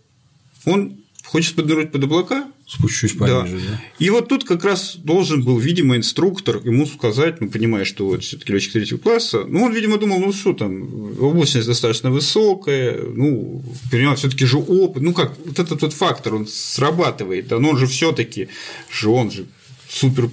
[0.66, 3.72] Он хочет поднырнуть под облака, спущусь пониже, да.
[3.72, 3.84] да.
[4.00, 8.24] И вот тут как раз должен был, видимо, инструктор ему сказать, ну, понимая, что вот
[8.24, 13.02] все таки летчик третьего класса, ну, он, видимо, думал, ну, что там, облачность достаточно высокая,
[13.02, 17.70] ну, понимаю, все таки же опыт, ну, как, вот этот вот фактор, он срабатывает, но
[17.70, 18.50] он же все таки
[18.92, 19.46] же он же
[19.90, 20.30] супер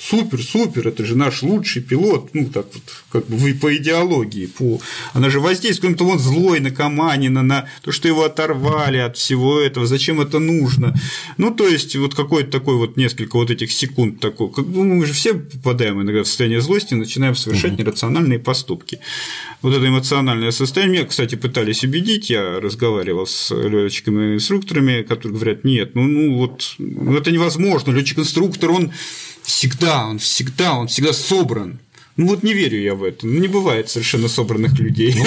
[0.00, 2.82] супер, супер, это же наш лучший пилот, ну, так вот,
[3.12, 4.80] как бы по идеологии, по...
[5.12, 9.60] она же воздействует, то он злой на Каманина, на то, что его оторвали от всего
[9.60, 10.94] этого, зачем это нужно,
[11.36, 15.04] ну, то есть, вот какой-то такой вот несколько вот этих секунд такой, как, ну, мы
[15.04, 19.00] же все попадаем иногда в состояние злости, начинаем совершать нерациональные поступки.
[19.60, 25.34] Вот это эмоциональное состояние, меня, кстати, пытались убедить, я разговаривал с летчиками и инструкторами, которые
[25.34, 28.92] говорят, нет, ну, ну вот, ну, это невозможно, летчик-инструктор, он
[29.50, 31.78] всегда, он всегда, он всегда собран.
[32.16, 33.26] Ну вот не верю я в это.
[33.26, 35.14] Ну, не бывает совершенно собранных людей.
[35.16, 35.24] Ну,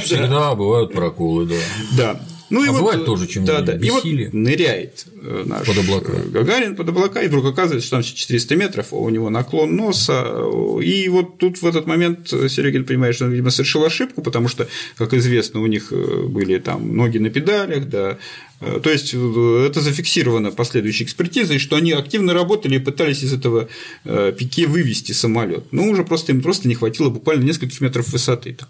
[0.00, 1.56] всегда бывают проколы, да.
[1.96, 2.20] Да.
[2.48, 3.76] Ну, а и бывает вот, тоже, чем да, да.
[3.76, 6.12] И вот ныряет э, наш под облака.
[6.12, 10.44] Гагарин под облака, и вдруг оказывается, что там 400 метров, а у него наклон носа,
[10.80, 14.68] и вот тут в этот момент Серегин понимает, что он, видимо, совершил ошибку, потому что,
[14.96, 18.18] как известно, у них э, были там ноги на педалях, да,
[18.60, 23.68] э, то есть это зафиксировано последующей экспертизой, что они активно работали и пытались из этого
[24.04, 25.64] пике вывести самолет.
[25.72, 28.54] Но уже просто им просто не хватило буквально нескольких метров высоты.
[28.54, 28.68] Там.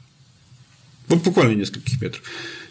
[1.08, 2.22] Вот буквально нескольких метров.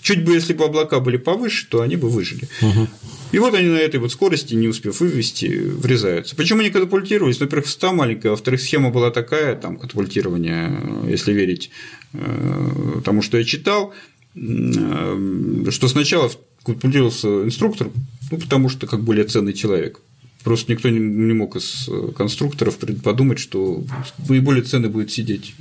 [0.06, 2.48] Чуть бы, если бы облака были повыше, то они бы выжили.
[2.62, 2.88] Угу.
[3.32, 6.36] И вот они на этой вот скорости, не успев вывести, врезаются.
[6.36, 7.40] Почему они катапультировались?
[7.40, 11.72] Ну, во-первых, высота маленькая, во-вторых, схема была такая, там, катапультирование, если верить
[12.14, 13.96] э, тому, что я читал,
[14.36, 16.30] э, что сначала
[16.64, 17.90] катапультировался инструктор,
[18.30, 20.02] ну, потому что как более ценный человек
[20.44, 21.00] Просто никто не,
[21.34, 23.84] мог из конструкторов подумать, что
[24.30, 25.56] наиболее ценно будет сидеть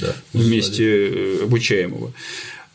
[0.00, 2.12] да, вместе обучаемого.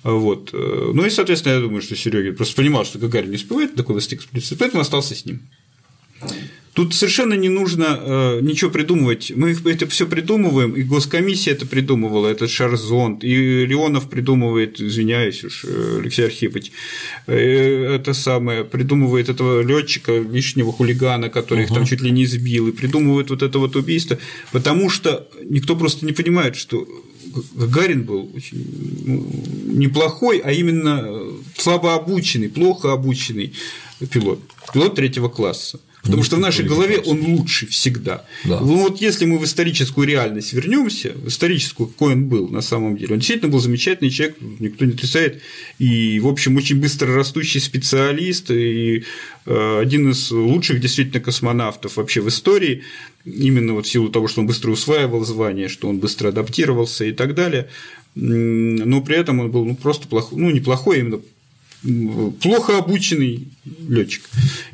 [0.04, 0.52] Вот.
[0.54, 4.22] Ну и, соответственно, я думаю, что Серега просто понимал, что Гагарин не успевает такой достиг
[4.58, 5.42] поэтому остался с ним.
[6.74, 9.32] Тут совершенно не нужно э, ничего придумывать.
[9.36, 15.66] Мы это все придумываем, и госкомиссия это придумывала, этот Шарзонд, и Леонов придумывает, извиняюсь уж,
[15.66, 16.72] э, Алексей Архипович,
[17.28, 21.68] э, это самое, придумывает этого летчика лишнего хулигана, который угу.
[21.68, 24.18] их там чуть ли не сбил, и придумывает вот это вот убийство,
[24.52, 26.88] потому что никто просто не понимает, что
[27.54, 28.66] Гагарин был очень
[29.06, 31.22] ну, неплохой, а именно
[31.58, 33.54] слабо обученный, плохо обученный
[34.12, 34.40] пилот,
[34.74, 35.80] пилот третьего класса.
[36.04, 38.26] Потому что в нашей голове он лучше всегда.
[38.44, 38.60] Да.
[38.60, 42.98] Ну, вот если мы в историческую реальность вернемся, в историческую, какой он был на самом
[42.98, 45.42] деле, он действительно был замечательный человек, никто не отрицает,
[45.80, 49.06] и, в общем, очень быстро растущий специалист, и
[49.46, 52.84] э, один из лучших действительно космонавтов вообще в истории,
[53.24, 57.14] именно вот в силу того, что он быстро усваивал звание, что он быстро адаптировался и
[57.14, 57.70] так далее.
[58.16, 61.22] Но при этом он был ну, просто плохой, ну, неплохой, именно
[62.42, 63.48] плохо обученный
[63.88, 64.24] летчик.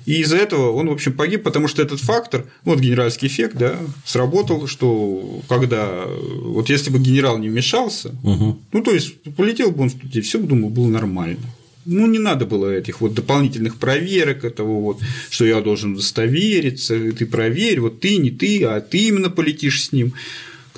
[0.05, 3.77] И из-за этого он, в общем, погиб, потому что этот фактор, вот генеральский эффект, да,
[4.05, 8.59] сработал, что когда, вот если бы генерал не вмешался, угу.
[8.71, 11.39] ну, то есть полетел бы он в студию, все думаю, было нормально.
[11.85, 17.25] Ну, не надо было этих вот дополнительных проверок, этого вот, что я должен удостовериться, ты
[17.25, 20.13] проверь, вот ты, не ты, а ты именно полетишь с ним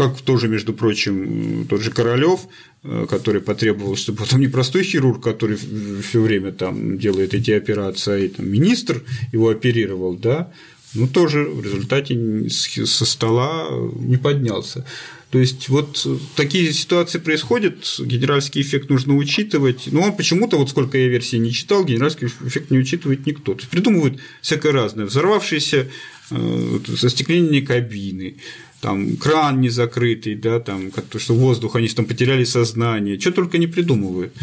[0.10, 2.48] как тоже, между прочим, тот же Королёв
[2.84, 8.26] Э, который потребовал, чтобы потом не простой хирург, который все время там делает эти операции,
[8.26, 10.52] а там министр его оперировал, да,
[10.96, 13.68] ну тоже в результате со стола
[14.00, 14.84] не поднялся.
[15.30, 20.98] То есть вот такие ситуации происходят, генеральский эффект нужно учитывать, но он почему-то, вот сколько
[20.98, 23.54] я версий не читал, генеральский эффект не учитывает никто.
[23.54, 25.88] То есть придумывают всякое разное, взорвавшиеся
[26.32, 28.38] э, застекление кабины,
[28.82, 33.32] там кран не закрытый, да, там, как то, что воздух, они там потеряли сознание, что
[33.32, 34.34] только не придумывают.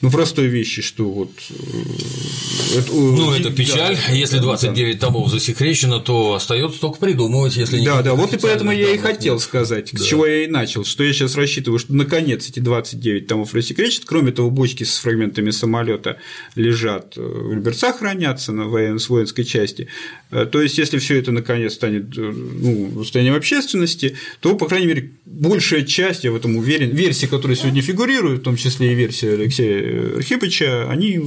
[0.00, 1.30] Ну, простой вещи, что вот…
[1.50, 3.96] Э, это, ну, это печаль.
[3.96, 5.06] Да, если 29 да.
[5.06, 9.34] томов засекречено, то остается только придумывать, если Да, да, вот и поэтому я и хотел
[9.34, 9.42] нет.
[9.42, 9.98] сказать, да.
[9.98, 14.04] с чего я и начал, что я сейчас рассчитываю, что наконец эти 29 томов рассекречат.
[14.04, 16.18] Кроме того, бочки с фрагментами самолета
[16.54, 19.00] лежат э, в Люберцах хранятся на воен...
[19.00, 19.88] с воинской части.
[20.30, 25.10] Э, то есть, если все это наконец станет ну, состоянием общественности, то, по крайней мере,
[25.26, 29.32] большая часть, я в этом уверен, версии, которые сегодня фигурируют, в том числе и версия
[29.32, 29.87] Алексея
[30.22, 31.20] Хипыча, они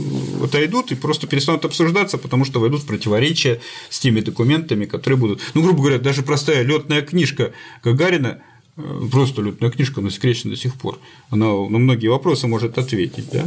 [0.43, 5.41] отойдут и просто перестанут обсуждаться, потому что войдут в противоречие с теми документами, которые будут.
[5.53, 8.41] Ну, грубо говоря, даже простая летная книжка Гагарина
[8.77, 10.99] э, просто летная книжка, но секречена до сих пор.
[11.29, 13.29] Она на многие вопросы может ответить.
[13.31, 13.45] Да?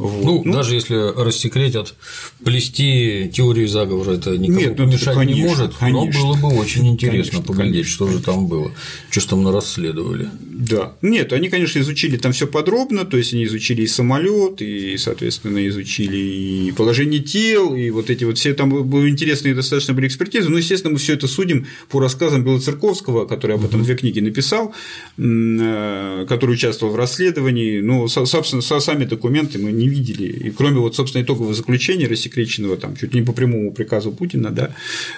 [0.00, 0.24] Вот.
[0.24, 1.94] Ну, ну, даже если рассекретят,
[2.42, 6.58] плести теорию заговора это никому нет, ну, мешать конечно, не может, конечно, но было бы
[6.58, 8.18] очень интересно конечно, поглядеть, конечно, что конечно.
[8.18, 8.72] же там было,
[9.10, 10.30] что же там на расследовали.
[10.40, 10.94] Да.
[11.02, 15.68] Нет, они, конечно, изучили там все подробно, то есть они изучили и самолет, и, соответственно,
[15.68, 20.48] изучили и положение тел, и вот эти вот все там были интересные достаточно были экспертизы.
[20.48, 24.74] Но, естественно, мы все это судим по рассказам Белоцерковского, который об этом две книги написал,
[25.18, 27.80] э, который участвовал в расследовании.
[27.80, 30.48] Но, собственно, сами документы мы не видели.
[30.48, 34.74] И кроме вот, собственно, итогового заключения рассекреченного там чуть не по прямому приказу Путина, да,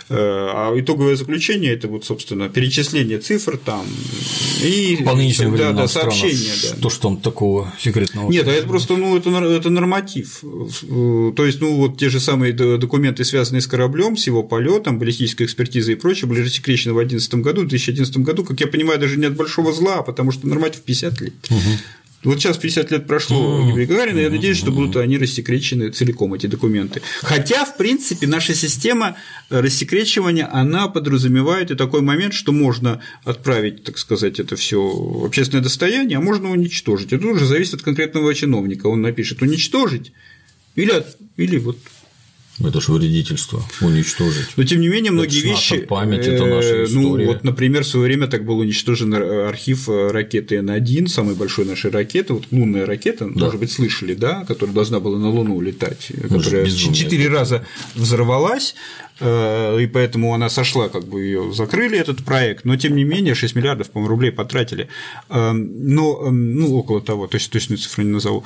[0.09, 3.87] э, а итоговое заключение это вот, собственно, перечисление цифр там
[4.63, 6.77] и по нынешним да, да, сообщения, да.
[6.81, 8.31] То, что там такого секретного.
[8.31, 10.41] Нет, а это просто, ну, это, это норматив.
[10.41, 15.47] То есть, ну, вот те же самые документы, связанные с кораблем, с его полетом, баллистическая
[15.47, 19.19] экспертиза и прочее, были рассекречены в 2011 году, в 2011 году, как я понимаю, даже
[19.19, 21.35] не от большого зла, а потому что норматив 50 лет.
[21.51, 21.59] Угу.
[22.25, 26.47] Вот сейчас 50 лет прошло Юрия Гагарина, я надеюсь, что будут они рассекречены целиком, эти
[26.47, 27.03] документы.
[27.21, 29.17] Хотя, в принципе, наша система
[29.51, 35.65] рассекречивания, она подразумевает и такой момент, что можно отправить, так сказать, это все в общественное
[35.65, 37.13] достояние, а можно уничтожить.
[37.13, 38.87] Это уже зависит от конкретного чиновника.
[38.87, 40.13] Он напишет уничтожить
[40.77, 41.05] или,
[41.37, 41.79] или вот
[42.61, 44.49] это же вредительство, уничтожить.
[44.57, 45.73] Но тем не менее, многие это вещи.
[45.75, 47.25] Наша память, это наша э, ну, история.
[47.25, 51.65] Ну, вот, например, в свое время так был уничтожен архив э, ракеты Н1, самой большой
[51.65, 53.47] нашей ракеты, вот лунная ракета, да.
[53.47, 58.75] может быть, слышали, да, которая должна была на Луну летать, которая четыре раза взорвалась,
[59.21, 63.35] э, и поэтому она сошла, как бы ее закрыли этот проект, но тем не менее
[63.35, 64.89] 6 миллиардов, по рублей потратили,
[65.31, 68.45] но ну около того, то есть точную цифру не назову,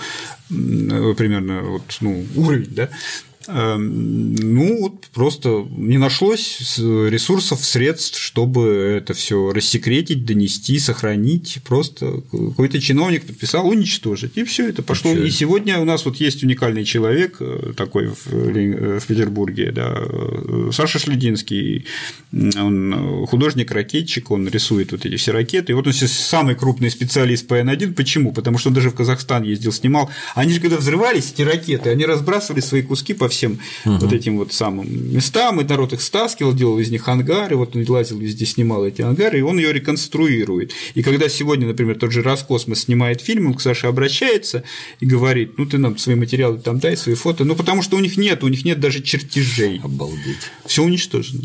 [0.48, 9.14] примерно вот, ну, уровень, да, Эм, ну, вот просто не нашлось ресурсов, средств, чтобы это
[9.14, 11.58] все рассекретить, донести, сохранить.
[11.64, 15.10] Просто какой-то чиновник подписал уничтожить, и все это пошло.
[15.10, 15.28] Вообще.
[15.28, 19.94] И сегодня у нас вот есть уникальный человек э, такой в, э, в Петербурге, да,
[19.96, 21.86] э, Саша Шлединский,
[22.32, 25.72] он художник-ракетчик, он рисует вот эти все ракеты.
[25.72, 27.94] И вот он сейчас самый крупный специалист по Н1.
[27.94, 28.32] Почему?
[28.32, 30.10] Потому что он даже в Казахстан ездил, снимал.
[30.34, 33.98] Они же когда взрывались, эти ракеты, они разбрасывали свои куски по всем угу.
[33.98, 37.84] вот этим вот самым местам, и народ их стаскивал, делал из них ангары, вот он
[37.88, 40.72] лазил везде, снимал эти ангары, и он ее реконструирует.
[40.94, 44.64] И когда сегодня, например, тот же Роскосмос снимает фильм, он к Саше обращается
[45.00, 48.00] и говорит, ну ты нам свои материалы там дай, свои фото, ну потому что у
[48.00, 49.80] них нет, у них нет даже чертежей.
[49.84, 50.50] Обалдеть.
[50.64, 51.42] Все уничтожено.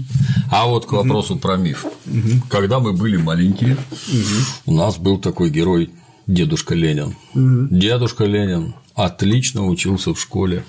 [0.49, 1.41] А вот к вопросу угу.
[1.41, 1.85] про миф.
[1.85, 2.47] Угу.
[2.49, 4.45] Когда мы были маленькие, угу.
[4.65, 5.89] у нас был такой герой
[6.27, 7.15] дедушка Ленин.
[7.33, 7.67] Угу.
[7.71, 10.63] Дедушка Ленин отлично учился в школе,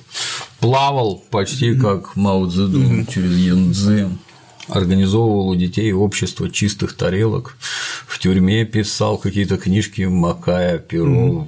[0.60, 4.08] плавал почти как Мао Цзэдун через Янцзы,
[4.68, 7.56] организовывал у детей общество чистых тарелок,
[8.06, 11.46] в тюрьме писал какие-то книжки, макая перо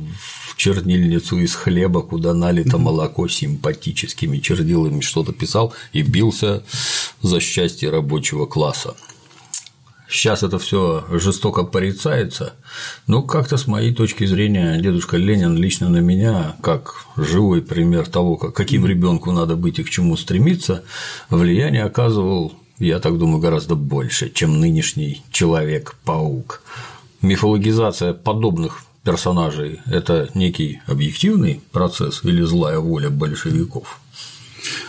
[0.51, 6.63] в чернильницу из хлеба, куда налито молоко симпатическими чернилами, что-то писал и бился
[7.23, 8.95] за счастье рабочего класса.
[10.09, 12.53] Сейчас это все жестоко порицается,
[13.07, 18.37] но как-то с моей точки зрения дедушка Ленин лично на меня, как живой пример того,
[18.37, 20.85] каким ребенку надо быть и к чему стремиться,
[21.31, 26.63] влияние оказывал, я так думаю, гораздо больше, чем нынешний человек-паук.
[27.23, 34.01] Мифологизация подобных персонажей– это некий объективный процесс или злая воля большевиков?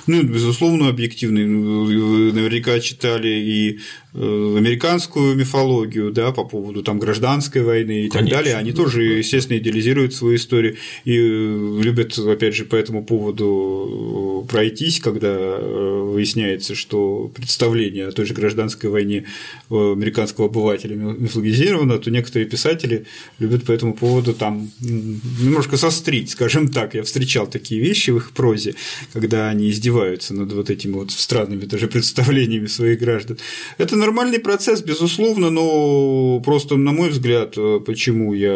[0.08, 1.46] Ну, безусловно, объективный.
[1.46, 3.80] Вы наверняка читали и
[4.16, 9.00] американскую мифологию, да, по поводу там гражданской войны и Конечно, так далее, они да, тоже,
[9.00, 9.16] да.
[9.16, 15.58] естественно, идеализируют свою историю и э, любят, опять же, по этому поводу э, пройтись, когда
[15.60, 19.26] выясняется, что представление о той же гражданской войне
[19.70, 23.06] американского обывателя мифологизировано, то некоторые писатели
[23.40, 26.94] любят по этому поводу там немножко сострить, скажем так.
[26.94, 28.76] Я встречал такие вещи в их прозе,
[29.14, 33.38] когда они издеваются над вот этими вот странными даже представлениями своих граждан.
[33.78, 38.56] Это нормальный процесс, безусловно, но просто, на мой взгляд, э, почему я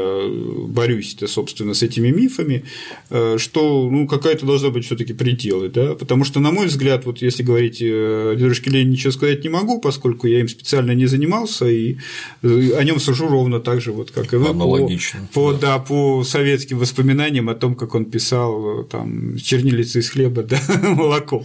[0.67, 2.63] борюсь-то, собственно, с этими мифами,
[3.09, 7.05] э, что ну, какая-то должна быть все таки пределы, да, потому что, на мой взгляд,
[7.05, 11.07] вот если говорить о дедушке Лене, ничего сказать не могу, поскольку я им специально не
[11.07, 11.97] занимался, и
[12.43, 15.79] э, о нем сужу ровно так же, вот, как и вы, Аналогично, по, по, да.
[15.79, 21.43] по советским воспоминаниям о том, как он писал там чернилицы из хлеба, да, молоко.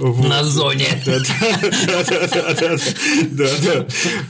[0.00, 0.88] На зоне.
[1.06, 2.76] Да, да, да, да,
[3.30, 3.43] да.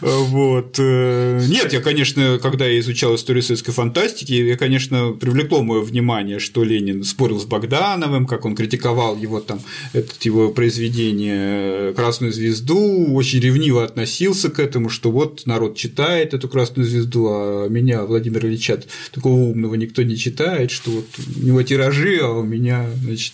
[0.00, 0.76] Вот.
[0.78, 6.38] Э, нет, я, конечно, когда я изучал историю советской фантастики, я, конечно, привлекло мое внимание,
[6.38, 9.60] что Ленин спорил с Богдановым, как он критиковал его там,
[9.92, 16.48] это его произведение «Красную звезду», очень ревниво относился к этому, что вот народ читает эту
[16.48, 21.06] «Красную звезду», а меня, Владимир Ильича, такого умного никто не читает, что вот
[21.36, 23.32] у него тиражи, а у меня, значит,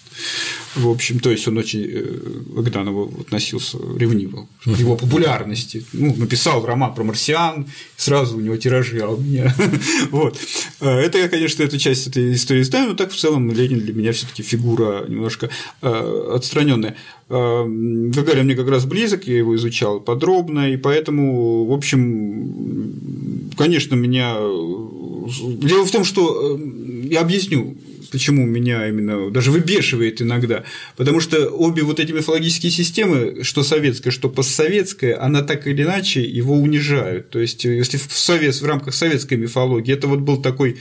[0.75, 6.15] в общем, то есть он очень э, к Богданову относился ревниво, его популярность есть, ну,
[6.17, 9.55] написал роман про марсиан, сразу у него тиражи, а у меня.
[10.11, 10.39] вот.
[10.81, 13.95] Э, это я, конечно, эту часть этой истории знаю, но так в целом Ленин для
[13.95, 15.51] меня все таки фигура немножко
[15.83, 16.97] э, отстраненная.
[17.29, 23.95] Э, Гагарин мне как раз близок, я его изучал подробно, и поэтому, в общем, конечно,
[23.95, 24.37] меня.
[24.37, 26.59] Дело в том, что
[27.05, 27.77] я объясню,
[28.11, 30.65] почему меня именно даже выбешивает иногда,
[30.97, 36.23] потому что обе вот эти мифологические системы, что советская, что постсоветская, она так или иначе
[36.23, 37.31] его унижают.
[37.31, 40.79] То есть, если в, совет, в рамках советской мифологии это вот был такой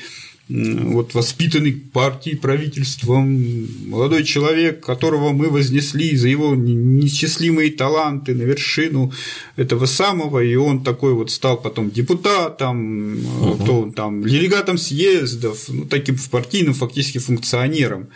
[0.49, 9.13] вот воспитанный партией, правительством, молодой человек, которого мы вознесли за его неисчислимые таланты на вершину
[9.57, 13.63] этого самого, и он такой вот стал потом депутатом, угу.
[13.63, 18.07] то он там делегатом съездов, ну, таким партийным фактически функционером.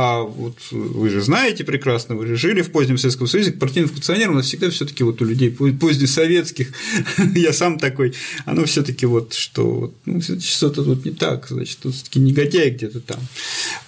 [0.00, 4.34] А вот вы же знаете прекрасно, вы же жили в позднем Советском Союзе, партийным функционерам
[4.34, 6.68] у нас всегда все таки вот у людей позднесоветских,
[7.34, 11.96] я сам такой, оно все таки вот, что ну, что-то тут не так, значит, тут
[11.96, 13.18] все таки негодяй где-то там.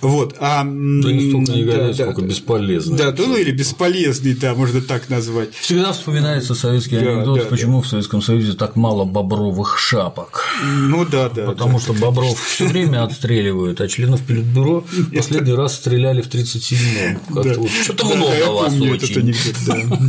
[0.00, 0.34] Вот.
[0.40, 2.98] А, да не столько негодяй, да, сколько да, бесполезный.
[2.98, 5.54] Да, ну или бесполезный, да, можно так назвать.
[5.54, 7.86] Всегда вспоминается советский да, анекдот, да, почему да.
[7.86, 10.42] в Советском Союзе так мало бобровых шапок.
[10.64, 11.46] Ну да, да.
[11.46, 14.84] Потому да, что бобров все время отстреливают, а членов Политбюро
[15.14, 17.68] последний раз стреляли в 37-м.
[17.82, 19.34] Что-то много вас очень.
[19.66, 19.76] Да,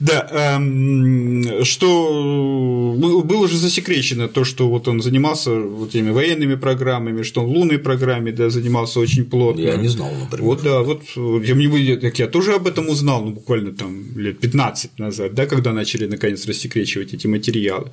[0.00, 2.94] эм, что
[3.24, 7.78] было уже засекречено то, что вот он занимался вот этими военными программами, что он лунной
[7.78, 9.60] программе да, занимался очень плотно.
[9.60, 10.44] Я не знал, например.
[10.44, 14.38] Вот, да, вот я, мне, так я тоже об этом узнал, ну, буквально там лет
[14.38, 17.90] 15 назад, да, когда начали наконец рассекречивать эти материалы.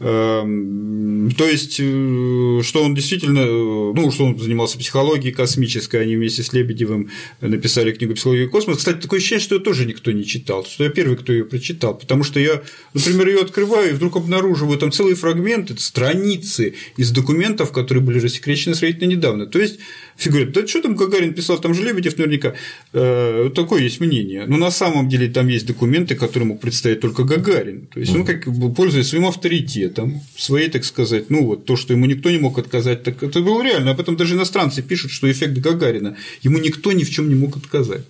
[0.00, 6.16] Эм, то есть, э, что он действительно, э, ну, что он занимался психологией космической, они
[6.16, 8.78] вместе с Лебедевым написали книгу «Психология космоса».
[8.78, 11.96] Кстати, такое ощущение, что ее тоже никто не читал, что я первый, кто ее прочитал,
[11.96, 12.62] потому что я,
[12.94, 18.74] например, ее открываю и вдруг обнаруживаю там целые фрагменты, страницы из документов, которые были рассекречены
[18.74, 19.46] сравнительно недавно.
[19.46, 19.78] То есть,
[20.20, 22.54] все говорят, да что там Гагарин писал, там же Лебедев наверняка.
[22.92, 24.44] Э, такое есть мнение.
[24.46, 27.86] Но на самом деле там есть документы, которые мог представить только Гагарин.
[27.86, 31.94] То есть он как бы пользуясь своим авторитетом, своей, так сказать, ну вот то, что
[31.94, 33.92] ему никто не мог отказать, так это было реально.
[33.92, 37.56] Об этом даже иностранцы пишут, что эффект Гагарина ему никто ни в чем не мог
[37.56, 38.04] отказать.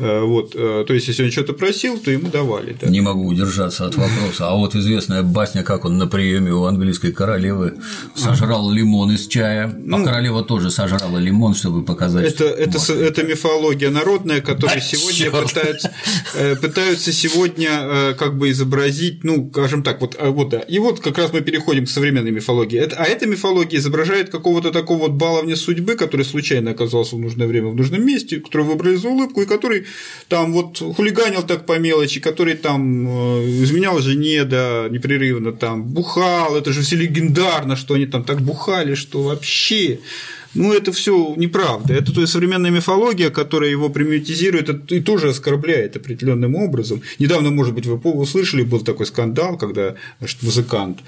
[0.00, 2.74] Э, вот, э, то есть, если он что-то просил, то ему давали.
[2.80, 2.88] Да.
[2.88, 4.48] Не могу удержаться от вопроса.
[4.48, 7.74] А вот известная басня, как он на приеме у английской королевы
[8.14, 12.32] сожрал лимон из чая, а ну, а королева тоже сожрала лимон, чтобы показать.
[12.32, 15.92] Это, это, это мифология народная, которую а, сегодня пытаются,
[16.34, 20.60] э, пытаются сегодня как бы изобразить, ну, скажем так, вот, вот да.
[20.60, 22.78] И вот как раз мы переходим к современной мифологии.
[22.78, 27.68] А эта мифология изображает какого-то такого вот баловня судьбы, который случайно оказался в нужное время
[27.68, 29.84] в нужном месте, который выбрали за улыбку и который
[30.28, 36.56] там вот хулиганил так по мелочи, который там э, изменял жене, да, непрерывно там бухал,
[36.56, 39.98] это же все легендарно, что они там так бухали, что вообще
[40.54, 41.94] ну, это все неправда.
[41.94, 47.02] Это то есть современная мифология, которая его примитизирует и тоже оскорбляет определенным образом.
[47.18, 51.00] Недавно, может быть, вы услышали, был такой скандал, когда значит, музыкант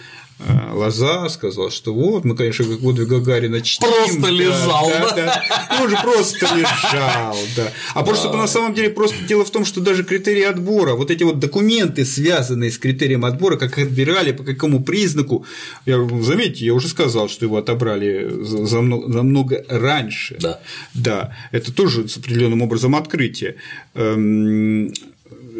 [0.72, 3.88] Лоза сказал, что вот, мы, конечно, как подвиг Гагарина чтим.
[3.88, 5.14] Просто да, лежал, да?
[5.14, 5.82] да, да.
[5.82, 7.72] Он же просто лежал, да.
[7.94, 8.02] А да.
[8.02, 11.38] просто на самом деле просто дело в том, что даже критерии отбора, вот эти вот
[11.38, 15.46] документы, связанные с критерием отбора, как отбирали, по какому признаку,
[15.86, 20.36] я, заметьте, я уже сказал, что его отобрали за много, за много раньше.
[20.40, 20.60] Да.
[20.94, 23.56] Да, это тоже с определенным образом открытие
[23.94, 24.92] эм,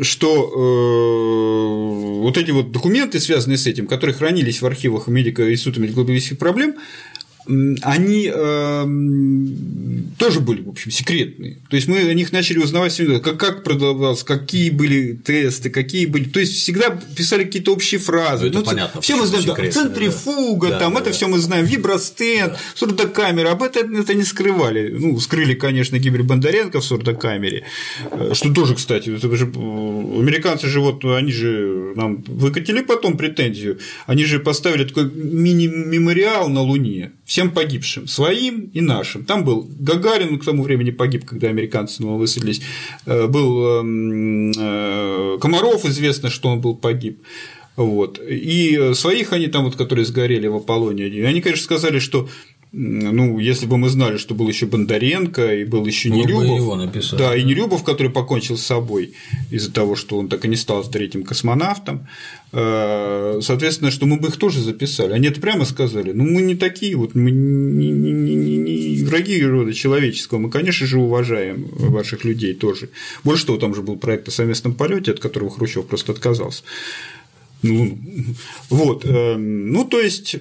[0.03, 5.81] что э, вот эти вот документы, связанные с этим, которые хранились в архивах медико Института
[5.81, 6.77] медико-биологических проблем,
[7.47, 8.85] они э,
[10.19, 11.59] тоже были, в общем, секретные.
[11.69, 16.25] То есть мы о них начали узнавать, как, как продавался, какие были тесты, какие были.
[16.25, 18.45] То есть всегда писали какие-то общие фразы.
[18.45, 19.01] Ну, это ну, понятно.
[19.01, 20.79] Все мы знаем, да, центрифуга, да.
[20.79, 21.17] там, да, это да.
[21.17, 22.59] все мы знаем, вибростенд, да.
[22.75, 23.51] сурдокамера.
[23.51, 24.91] Об этом это не скрывали.
[24.97, 27.65] Ну, скрыли, конечно, Гибель Бондаренко в сурдокамере.
[28.13, 33.81] Э, что тоже, кстати, это же американцы же вот, они же нам выкатили потом претензию.
[34.07, 39.25] Они же поставили такой мини-мемориал на Луне всем погибшим, своим и нашим.
[39.25, 42.61] Там был Гагарин, к тому времени погиб, когда американцы снова высадились,
[43.07, 47.23] э, был эм, э, Комаров, известно, что он был погиб.
[47.77, 48.21] Вот.
[48.21, 52.29] И своих они там, вот, которые сгорели в Аполлоне, они, конечно, сказали, что
[52.75, 57.19] ну, если бы мы знали, что был еще Бондаренко и был еще Нелюбов, его написали,
[57.19, 59.13] да, и Нелюбов, который покончил с собой
[59.51, 62.07] из-за того, что он так и не стал третьим космонавтом,
[62.53, 65.13] э, соответственно, что мы бы их тоже записали.
[65.13, 66.13] Они это прямо сказали.
[66.13, 70.87] Ну, мы не такие, вот мы не, не, не, не, враги рода человеческого, мы, конечно
[70.87, 72.89] же, уважаем ваших людей тоже.
[73.23, 76.63] Больше того, там же был проект о совместном полете, от которого Хрущев просто отказался.
[77.61, 77.99] Ну,
[78.71, 80.37] вот, э, ну, то есть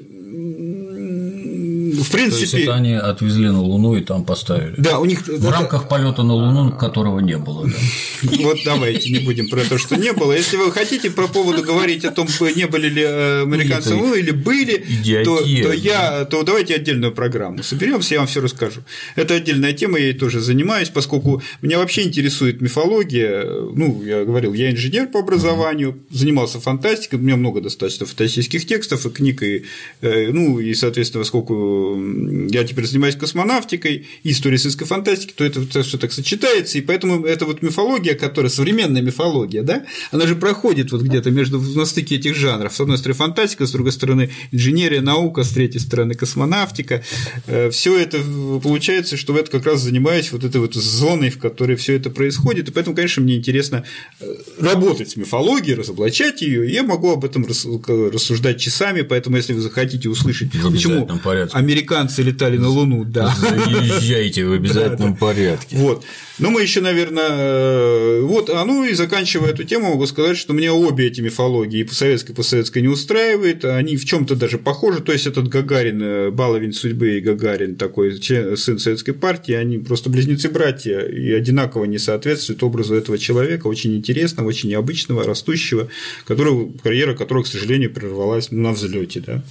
[2.04, 2.46] в принципе.
[2.46, 4.76] То есть это они отвезли на Луну и там поставили.
[4.78, 5.52] Да, у них в это...
[5.52, 7.68] рамках полета на Луну, которого не было.
[7.68, 8.32] Да.
[8.42, 10.34] Вот давайте не будем про то, что не было.
[10.34, 14.32] Если вы хотите по поводу говорить о том, не были ли э, американцы ну, или
[14.32, 14.84] были,
[15.24, 18.82] то, то я, то давайте отдельную программу соберемся, я вам все расскажу.
[19.16, 23.46] Это отдельная тема, я ей тоже занимаюсь, поскольку меня вообще интересует мифология.
[23.74, 29.06] Ну, я говорил, я инженер по образованию, занимался фантастикой, у меня много достаточно фантастических текстов
[29.06, 29.66] и книг, и,
[30.02, 35.98] э, ну и соответственно, поскольку я теперь занимаюсь космонавтикой историей сельской фантастики, то это все
[35.98, 41.02] так сочетается, и поэтому эта вот мифология, которая современная мифология, да, она же проходит вот
[41.02, 42.74] где-то между на стыке этих жанров.
[42.74, 47.04] С одной стороны фантастика, с другой стороны инженерия, наука, с третьей стороны космонавтика.
[47.48, 48.20] Э, все это
[48.64, 52.70] получается, что я как раз занимаюсь вот этой вот зоной, в которой все это происходит,
[52.70, 53.84] и поэтому, конечно, мне интересно
[54.20, 54.26] э,
[54.60, 60.10] работать с мифологией, разоблачать ее, я могу об этом рассуждать часами, поэтому если вы захотите
[60.10, 63.34] услышать, почему порядке американцы летали на Луну, да.
[63.36, 65.76] Заезжайте в обязательном порядке.
[65.78, 66.04] Вот.
[66.40, 70.54] Но мы еще, наверное, э, вот, а ну и заканчивая эту тему, могу сказать, что
[70.54, 74.26] мне обе эти мифологии, и по советской, и по советской не устраивает, они в чем
[74.26, 79.14] то даже похожи, то есть этот Гагарин, э, баловень судьбы и Гагарин, такой сын советской
[79.14, 85.24] партии, они просто близнецы-братья и одинаково не соответствуют образу этого человека, очень интересного, очень необычного,
[85.24, 85.90] растущего,
[86.26, 89.44] которого, карьера которого, к сожалению, прервалась на взлете, да.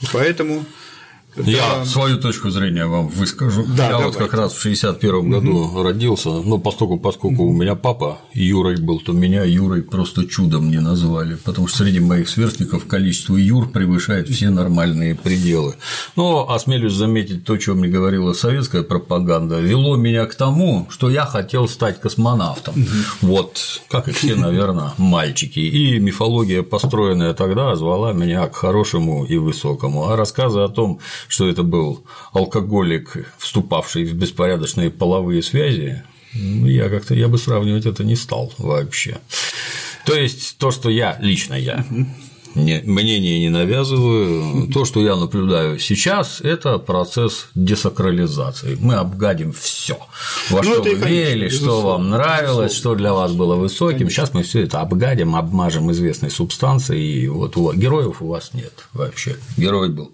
[0.00, 0.64] И поэтому
[1.36, 1.84] я да.
[1.84, 3.64] свою точку зрения вам выскажу.
[3.66, 4.18] Да, Я давайте.
[4.18, 5.82] вот как раз в 61 году угу.
[5.82, 7.50] родился, но поскольку, поскольку угу.
[7.50, 12.00] у меня папа Юрой был, то меня Юрой просто чудом не назвали, потому что среди
[12.00, 15.74] моих сверстников количество Юр превышает все нормальные пределы.
[16.16, 21.26] Но осмелюсь заметить то, что мне говорила советская пропаганда, вело меня к тому, что я
[21.26, 22.74] хотел стать космонавтом.
[22.74, 23.28] Угу.
[23.32, 25.58] Вот, как и все, наверное, мальчики.
[25.58, 30.08] И мифология, построенная тогда, звала меня к хорошему и высокому.
[30.08, 36.02] А рассказы о том, что это был алкоголик, вступавший в беспорядочные половые связи,
[36.34, 39.18] ну, я как-то я бы сравнивать это не стал вообще.
[40.04, 41.84] То есть то, что я лично я
[42.54, 44.68] не, мнение не навязываю.
[44.72, 48.76] То, что я наблюдаю сейчас, это процесс десакрализации.
[48.80, 49.98] Мы обгадим все,
[50.50, 53.98] во ну, что вы верили, что вам нравилось, что для вас было высоким.
[53.98, 54.14] Конечно.
[54.14, 57.24] Сейчас мы все это обгадим, обмажем известной субстанцией.
[57.24, 59.36] И вот героев у вас нет вообще.
[59.56, 60.12] Герой был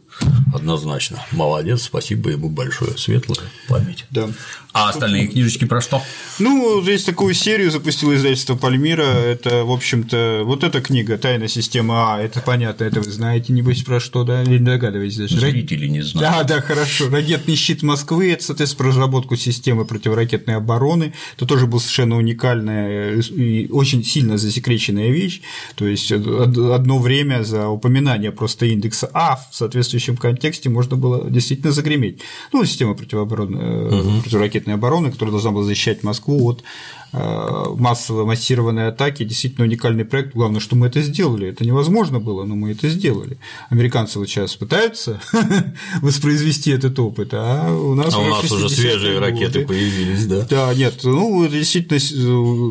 [0.55, 1.25] однозначно.
[1.33, 4.05] Молодец, спасибо ему большое, светлая память.
[4.11, 4.29] Да.
[4.73, 6.01] А остальные книжечки про что?
[6.39, 9.03] Ну, здесь такую серию запустило издательство Пальмира.
[9.03, 13.83] Это, в общем-то, вот эта книга «Тайна системы А», это понятно, это вы знаете, небось,
[13.83, 14.43] про что, да?
[14.45, 15.41] Или догадываетесь даже?
[15.41, 16.47] Зрители не знают.
[16.47, 17.09] Да, да, хорошо.
[17.11, 21.15] Ракетный щит Москвы– это, соответственно, про разработку системы противоракетной обороны.
[21.37, 25.41] Это тоже была совершенно уникальная и очень сильно засекреченная вещь.
[25.75, 31.73] То есть, одно время за упоминание просто индекса А в соответствующем контексте можно было действительно
[31.73, 32.21] загреметь.
[32.53, 34.23] Ну, система противообороны, угу.
[34.23, 40.35] противоракетной обороны, которая должна была защищать Москву от Э, массовые массированные атаки, действительно уникальный проект.
[40.35, 41.49] Главное, что мы это сделали.
[41.49, 43.39] Это невозможно было, но мы это сделали.
[43.69, 45.21] Американцы вот сейчас пытаются
[46.03, 49.27] воспроизвести этот опыт, а у нас, а у нас уже свежие годы.
[49.27, 50.47] ракеты появились, да?
[50.49, 51.99] Да, нет, ну, действительно,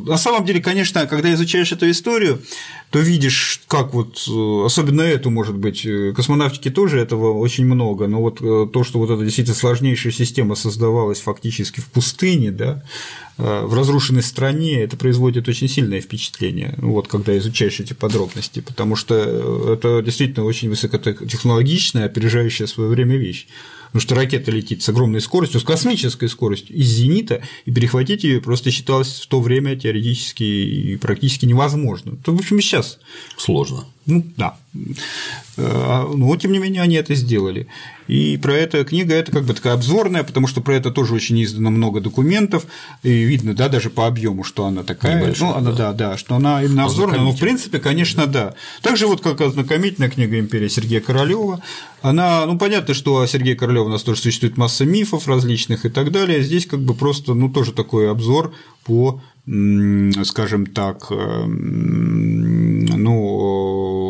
[0.05, 2.41] на самом деле, конечно, когда изучаешь эту историю,
[2.91, 4.25] то видишь, как вот,
[4.65, 5.85] особенно эту, может быть,
[6.15, 11.19] космонавтики тоже этого очень много, но вот то, что вот эта действительно сложнейшая система создавалась
[11.19, 12.83] фактически в пустыне, да,
[13.41, 18.95] Э, в разрушенной стране, это производит очень сильное впечатление, вот, когда изучаешь эти подробности, потому
[18.95, 23.47] что э, это действительно очень высокотехнологичная, опережающая свое время вещь.
[23.87, 28.39] Потому что ракета летит с огромной скоростью, с космической скоростью из зенита, и перехватить ее
[28.39, 32.15] просто считалось в то время теоретически и практически невозможно.
[32.23, 32.99] То, в общем, сейчас
[33.35, 33.85] сложно.
[34.09, 34.55] Ну да.
[35.57, 37.67] Э, но тем не менее они это сделали.
[38.07, 41.41] И про это книга это как бы такая обзорная, потому что про это тоже очень
[41.43, 42.65] издано много документов,
[43.03, 45.77] и видно, да, даже по объему, что она такая, Небольшая, ну, она, да.
[45.77, 48.55] да, да, что она именно обзорная, но в принципе, конечно, да.
[48.81, 51.61] Также вот как ознакомительная книга Империя Сергея Королева,
[52.01, 55.89] она, ну, понятно, что о Сергее Королёве у нас тоже существует масса мифов различных и
[55.89, 58.53] так далее, здесь как бы просто, ну, тоже такой обзор
[58.85, 59.21] по
[60.23, 62.58] скажем так, эм, ну,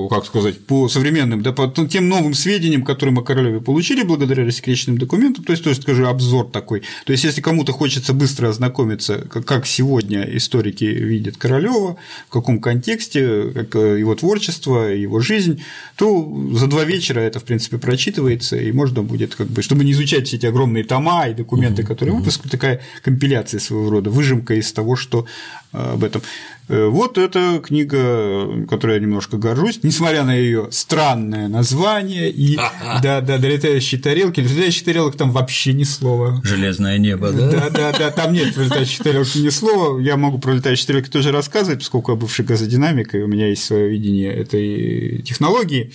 [0.10, 4.98] как сказать, по современным, да, по тем новым сведениям, которые мы Королеве получили благодаря рассекреченным
[4.98, 6.82] документам, то есть, то есть, скажу, обзор такой.
[7.06, 11.98] То есть, если кому-то хочется быстро ознакомиться, как сегодня историки видят Королева,
[12.28, 15.62] в каком контексте, как э, его творчество, его жизнь,
[15.96, 19.92] то за два вечера это, в принципе, прочитывается, и можно будет, как бы, чтобы не
[19.92, 24.72] изучать все эти огромные тома и документы, которые выпуск, такая компиляция своего рода, выжимка из
[24.72, 25.26] того, что
[25.72, 26.22] об этом.
[26.68, 32.56] Э, вот эта книга, которой я немножко горжусь, несмотря на ее странное название и
[33.04, 34.40] да, да, долетающие тарелки.
[34.40, 36.42] Летающих тарелок там вообще ни слова.
[36.44, 37.52] Железное небо, да?
[37.52, 40.00] Да, да, да, там нет летающих тарелок ни слова.
[40.00, 43.64] Я могу про летающие тарелки тоже рассказывать, поскольку я бывший газодинамик, и у меня есть
[43.64, 45.92] свое видение этой технологии.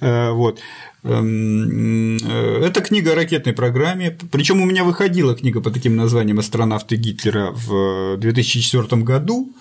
[0.00, 0.60] Э, вот.
[1.06, 4.16] Эм, э, это книга о ракетной программе.
[4.32, 9.54] Причем у меня выходила книга по таким названиям «Астронавты Гитлера» в 2004 году.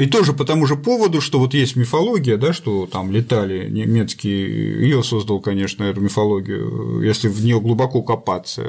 [0.00, 4.82] И тоже по тому же поводу, что вот есть мифология, да, что там летали немецкие,
[4.82, 8.62] ее создал, конечно, эту мифологию, если в нее глубоко копаться,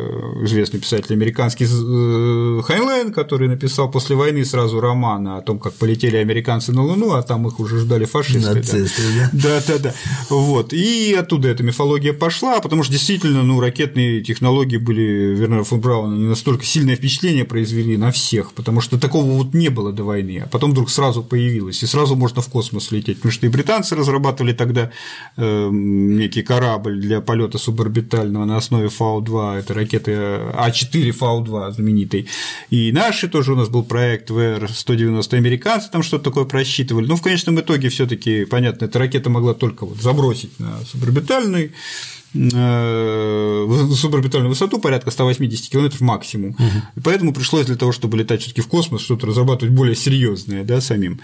[0.43, 6.17] известный писатель американский э, Хайнлайн, который написал после войны сразу роман о том, как полетели
[6.17, 8.53] американцы на Луну, а там их уже ждали фашисты.
[8.53, 9.29] Нацисты, да.
[9.31, 9.93] да, да, да.
[10.29, 10.73] Вот.
[10.73, 15.79] И И оттуда эта мифология пошла, потому что действительно, ну, ракетные технологии были, Вернера фон
[15.79, 20.03] Брауна, не настолько сильное впечатление произвели на всех, потому что такого вот не было до
[20.03, 23.49] войны, а потом вдруг сразу появилось, и сразу можно в космос лететь, потому что и
[23.49, 24.91] британцы разрабатывали тогда
[25.37, 32.27] э, некий корабль для полета суборбитального на основе Фау-2, это ракеты А4 Фау-2 знаменитый,
[32.69, 37.21] и наши тоже у нас был проект ВР-190, американцы там что-то такое просчитывали, ну, в
[37.21, 44.49] конечном итоге все таки понятно, эта ракета могла только вот забросить на суборбитальный Э, суборбитальную
[44.49, 46.51] высоту порядка 180 км максимум.
[46.51, 46.81] Угу.
[46.95, 50.79] И поэтому пришлось для того, чтобы летать все-таки в космос, что-то разрабатывать более серьезное, да,
[50.79, 51.19] самим.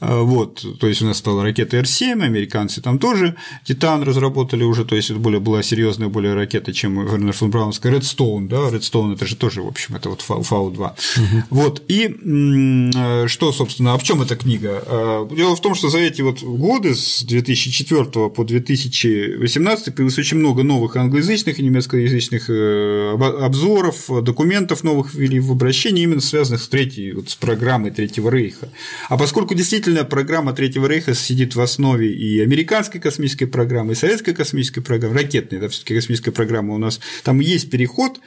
[0.00, 4.84] Э, вот, то есть у нас стала ракета Р-7, американцы там тоже Титан разработали уже,
[4.84, 9.12] то есть это более была серьезная более ракета, чем Вернер фон Браунская Редстоун, да, Редстоун
[9.12, 10.78] это же тоже, в общем, это вот Фау-2.
[10.78, 11.42] Угу.
[11.50, 15.26] Вот, и э, что, собственно, а в чем эта книга?
[15.30, 20.40] Дело в том, что за эти вот годы с 2004 по 2018 появилось очень очень
[20.40, 26.68] много новых англоязычных и немецкоязычных э, обзоров, документов новых ввели в обращение, именно связанных с,
[26.68, 28.68] третьей, вот, с программой Третьего Рейха.
[29.08, 34.34] А поскольку действительно программа Третьего Рейха сидит в основе и американской космической программы, и советской
[34.34, 38.20] космической программы, ракетной, да, все-таки космическая программа у нас, там есть переход,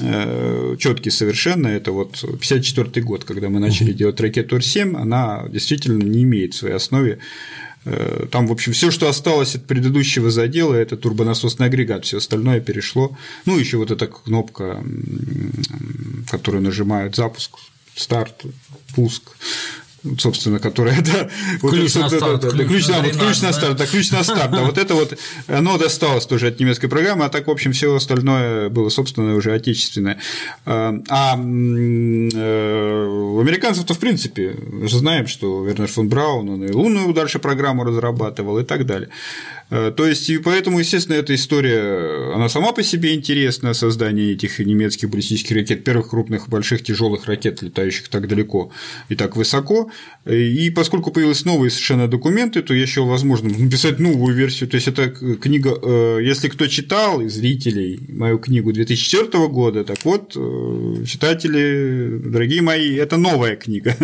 [0.00, 6.02] э, четкий совершенно, это вот 54 год, когда мы начали делать ракету Р-7, она действительно
[6.02, 7.18] не имеет в своей основе
[7.90, 12.60] Э, там, в общем, все, что осталось от предыдущего задела, это турбонасосный агрегат, все остальное
[12.60, 13.16] перешло.
[13.46, 14.84] Ну, еще вот эта кнопка,
[16.30, 17.56] которую нажимают запуск,
[17.94, 18.44] старт,
[18.94, 19.36] пуск
[20.18, 21.28] собственно, которая, да,
[21.60, 24.22] ключ вот, на старт, да, да, ключ, да, вот, ключ на старт, да, ключ на
[24.22, 25.18] старт, да, вот это вот,
[25.48, 29.52] оно досталось тоже от немецкой программы, а так, в общем, все остальное было, собственно, уже
[29.52, 30.20] отечественное.
[30.66, 36.64] А, а э, у американцев-то, в принципе, мы же знаем, что Вернер фон Браун, он
[36.64, 39.10] и лунную дальше программу разрабатывал и так далее.
[39.70, 44.58] Э, то есть, и поэтому, естественно, эта история, она сама по себе интересна, создание этих
[44.58, 48.72] немецких баллистических ракет, первых крупных, больших, тяжелых ракет, летающих так далеко
[49.08, 49.90] и так высоко.
[50.26, 54.70] И поскольку появились новые совершенно документы, то я еще возможно написать новую версию.
[54.70, 60.02] То есть, это книга, э, если кто читал из зрителей мою книгу 2004 года, так
[60.04, 63.94] вот, э, читатели, дорогие мои, это новая книга.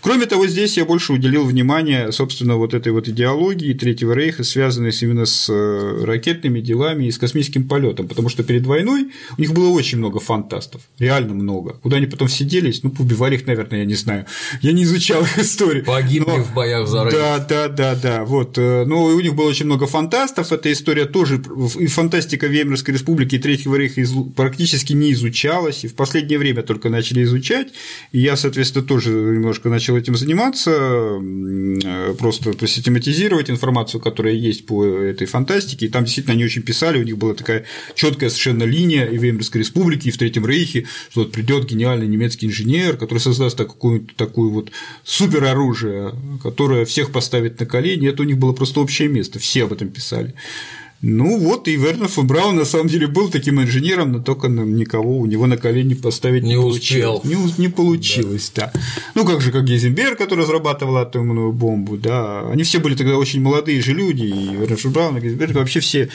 [0.00, 4.92] Кроме того, здесь я больше уделил внимание, собственно, вот этой вот идеологии Третьего Рейха, связанной
[4.92, 9.40] с именно с э, ракетными делами и с космическим полетом, потому что перед войной у
[9.40, 11.74] них было очень много фантастов, реально много.
[11.82, 14.26] Куда они потом сиделись, ну, побивали их, наверное, я не знаю.
[14.62, 15.84] Я не изучал их историю.
[15.84, 16.42] Погибли но...
[16.42, 17.14] в боях за Рейх.
[17.14, 18.24] Да, да, да, да.
[18.24, 18.58] Вот.
[18.58, 20.52] Э, но у них было очень много фантастов.
[20.52, 21.42] Эта история тоже
[21.78, 24.02] и фантастика Веймарской республики и Третьего Рейха
[24.36, 27.68] практически не изучалась, и в последнее время только начали изучать.
[28.12, 34.84] И я, соответственно, тоже немножко начал этим заниматься, э, просто систематизировать информацию, которая есть по
[34.98, 37.64] этой фантастики, и там действительно они очень писали, у них была такая
[37.94, 42.06] четкая совершенно линия и в Веймарской республике, и в Третьем Рейхе, что вот придет гениальный
[42.06, 44.70] немецкий инженер, который создаст такую, такую вот
[45.04, 49.72] супероружие, которое всех поставит на колени, это у них было просто общее место, все об
[49.72, 50.34] этом писали.
[51.06, 55.18] Ну вот, и Вернер фон Браун на самом деле был таким инженером, но только никого
[55.18, 57.20] у него на колени поставить не, не успел.
[57.24, 58.70] Не, не получилось, да.
[58.72, 58.80] да.
[59.14, 62.48] Ну как же, как Гейзенберг, который разрабатывал атомную бомбу, да.
[62.48, 65.80] Они все были тогда очень молодые же люди, и Вернер фон Браун, и Гейзенберг вообще
[65.80, 66.08] все,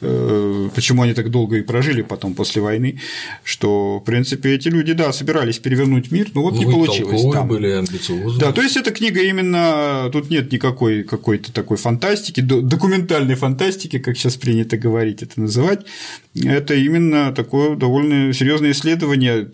[0.00, 3.00] почему они так долго и прожили потом после войны,
[3.44, 7.22] что, в принципе, эти люди, да, собирались перевернуть мир, но вот ну, не получилось.
[7.32, 7.48] Там.
[7.48, 8.38] были амбициозны.
[8.38, 14.18] Да, то есть эта книга именно, тут нет никакой какой-то такой фантастики, документальной фантастики, как
[14.18, 15.86] сейчас принято говорить это называть,
[16.34, 19.48] это именно такое довольно серьезное исследование,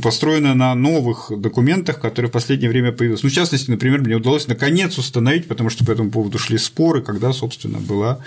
[0.00, 3.22] построенное на новых документах, которые в последнее время появились.
[3.24, 7.02] Ну, в частности, например, мне удалось наконец установить, потому что по этому поводу шли споры,
[7.02, 8.20] когда, собственно, была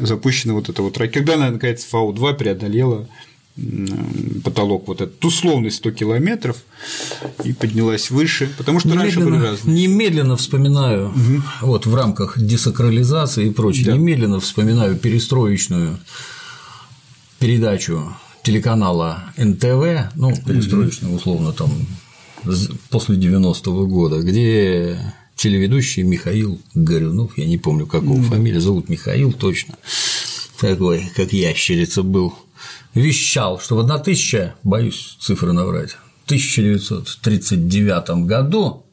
[0.00, 3.08] запущена вот эта вот ракета, когда она, наконец, Фау-2 преодолела
[4.44, 6.56] потолок вот этот условный 100 километров
[7.44, 9.76] и поднялась выше, потому что немедленно, раньше были разные.
[9.76, 11.42] Немедленно вспоминаю, угу.
[11.62, 13.92] вот в рамках десакрализации и прочее, да.
[13.92, 15.98] немедленно вспоминаю перестроечную
[17.38, 21.70] передачу телеканала НТВ, ну, перестроечную, условно, там,
[22.88, 24.98] после 90-го года, где
[25.40, 29.76] телеведущий Михаил Горюнов, я не помню, какого mm фамилия, зовут Михаил точно,
[30.60, 32.34] такой, как ящерица был,
[32.94, 38.84] вещал, что в 1000, боюсь цифры наврать, в 1939 году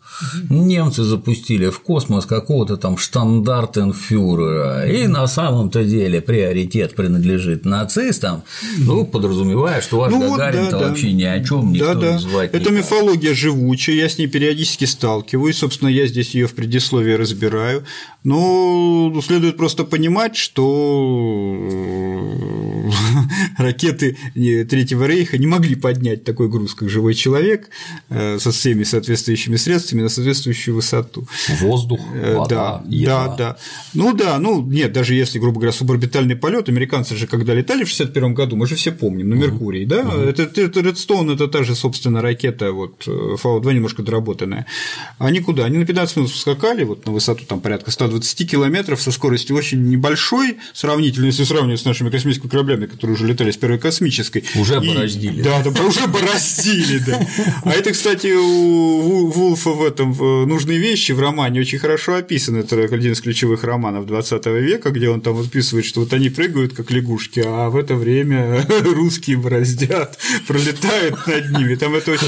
[0.49, 8.43] немцы запустили в космос какого-то там штандартенфюрера, и на самом-то деле приоритет принадлежит нацистам,
[8.77, 12.11] ну, подразумевая, что ваш ну, Гагарин-то да, вообще ни о чем никто да, да.
[12.13, 17.13] называть Это мифология живучая, я с ней периодически сталкиваюсь, собственно, я здесь ее в предисловии
[17.13, 17.83] разбираю,
[18.23, 20.57] но следует просто понимать, что
[23.57, 27.69] ракеты Третьего Рейха не могли поднять такой груз, как живой человек,
[28.09, 31.27] э, со всеми соответствующими средствами на соответствующую высоту.
[31.59, 33.57] Воздух, э, вода, да, да, да.
[33.93, 37.89] Ну да, ну нет, даже если, грубо говоря, суборбитальный полет, американцы же когда летали в
[37.89, 41.75] 61 году, мы же все помним, на Меркурии, да, это, это Редстоун, это та же,
[41.75, 44.65] собственно, ракета, вот Фау-2 немножко доработанная.
[45.17, 45.65] Они куда?
[45.65, 49.83] Они на 15 минут скакали, вот на высоту там порядка 120 километров со скоростью очень
[49.89, 54.43] небольшой, сравнительно, если сравнивать с нашими космическими кораблями, которые уже летали с первой космической.
[54.55, 55.41] Уже бороздили.
[55.41, 57.19] Да, да, уже бороздили, да.
[57.63, 60.11] А это, кстати, у Вулфа в этом
[60.47, 62.57] «Нужные вещи» в романе очень хорошо описано.
[62.57, 66.73] Это один из ключевых романов 20 века, где он там описывает, что вот они прыгают,
[66.73, 70.17] как лягушки, а в это время русские бороздят,
[70.47, 71.75] пролетают над ними.
[71.75, 72.27] Там это очень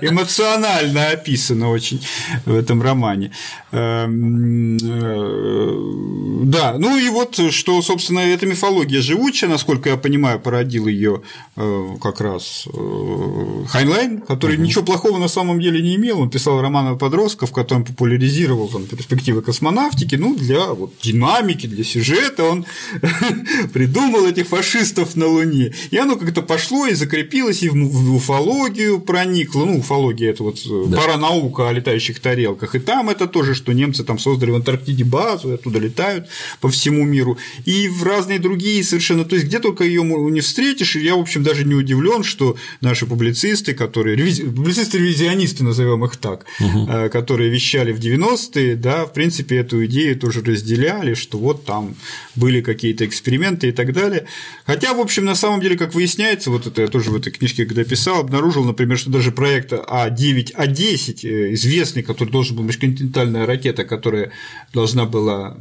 [0.00, 2.00] эмоционально описано очень
[2.44, 3.32] в этом романе.
[3.72, 10.86] Эм, э, да, ну и вот, что, собственно, эта мифология живучая, насколько я понимаю, породил
[10.86, 11.22] ее
[11.56, 14.64] э, как раз э, Хайнлайн, который угу.
[14.64, 16.20] ничего плохого на самом деле не имел.
[16.20, 21.84] Он писал романы подростков, в котором популяризировал там, перспективы космонавтики, ну, для вот, динамики, для
[21.84, 22.66] сюжета он
[23.72, 25.72] придумал этих фашистов на Луне.
[25.90, 29.64] И оно как-то пошло и закрепилось, и в уфологию проникло.
[29.64, 30.58] Ну, уфология– это вот
[30.88, 30.96] да.
[30.96, 32.74] паранаука о летающих тарелках.
[32.74, 36.26] И там это тоже что немцы там создали в Антарктиде базу, оттуда летают
[36.60, 40.96] по всему миру, и в разные другие совершенно, то есть где только ее не встретишь,
[40.96, 46.44] и я, в общем, даже не удивлен, что наши публицисты, которые, публицисты-ревизионисты, назовем их так,
[46.60, 46.88] угу.
[47.10, 51.94] которые вещали в 90-е, да, в принципе, эту идею тоже разделяли, что вот там
[52.34, 54.26] были какие-то эксперименты и так далее.
[54.64, 57.66] Хотя, в общем, на самом деле, как выясняется, вот это я тоже в этой книжке,
[57.66, 63.46] когда писал, обнаружил, например, что даже проект А9, А10, э, известный, который должен был межконтинентальная
[63.46, 64.30] ракета, которая
[64.72, 65.56] должна была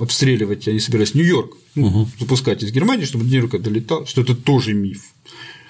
[0.00, 2.08] обстреливать, они собирались Нью-Йорк, ну, угу.
[2.20, 5.02] запускать из Германии, чтобы Нью-Йорка долетал, что это тоже миф.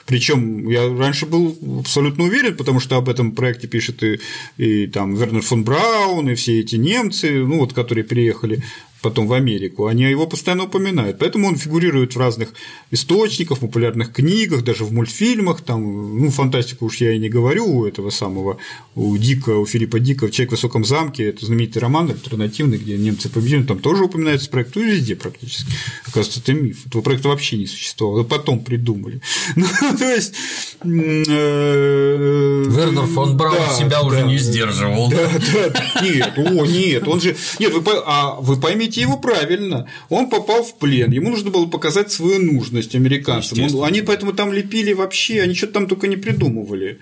[0.07, 4.21] Причем я раньше был абсолютно уверен, потому что об этом проекте пишет и,
[4.59, 8.62] и там Вернер фон Браун, и все эти немцы, ну вот, которые приехали
[9.05, 11.19] потом в Америку, они его постоянно упоминают.
[11.19, 12.49] Поэтому он фигурирует в разных
[12.91, 15.61] источниках, популярных книгах, даже в мультфильмах.
[15.61, 18.57] Там, ну, фантастику уж я и не говорю у этого самого,
[18.95, 23.29] у Дика, у Филиппа Дика «Человек в высоком замке», это знаменитый роман альтернативный, где немцы
[23.29, 25.71] победили, там тоже упоминается проект, ну, везде практически.
[26.07, 26.87] Оказывается, это миф.
[26.87, 29.21] Этого проекта вообще не существовало, потом придумали.
[29.57, 29.67] Ну,
[29.99, 30.35] то есть…
[30.83, 35.11] Э, Вернер фон Браун себя уже не сдерживал.
[35.11, 37.37] Да, да, нет, о, нет, он же…
[37.59, 39.87] Нет, вы, а вы поймите, поймите его правильно.
[40.09, 43.59] Он попал в плен, ему нужно было показать свою нужность американцам.
[43.61, 46.99] Он, они поэтому там лепили вообще, они что-то там только не придумывали.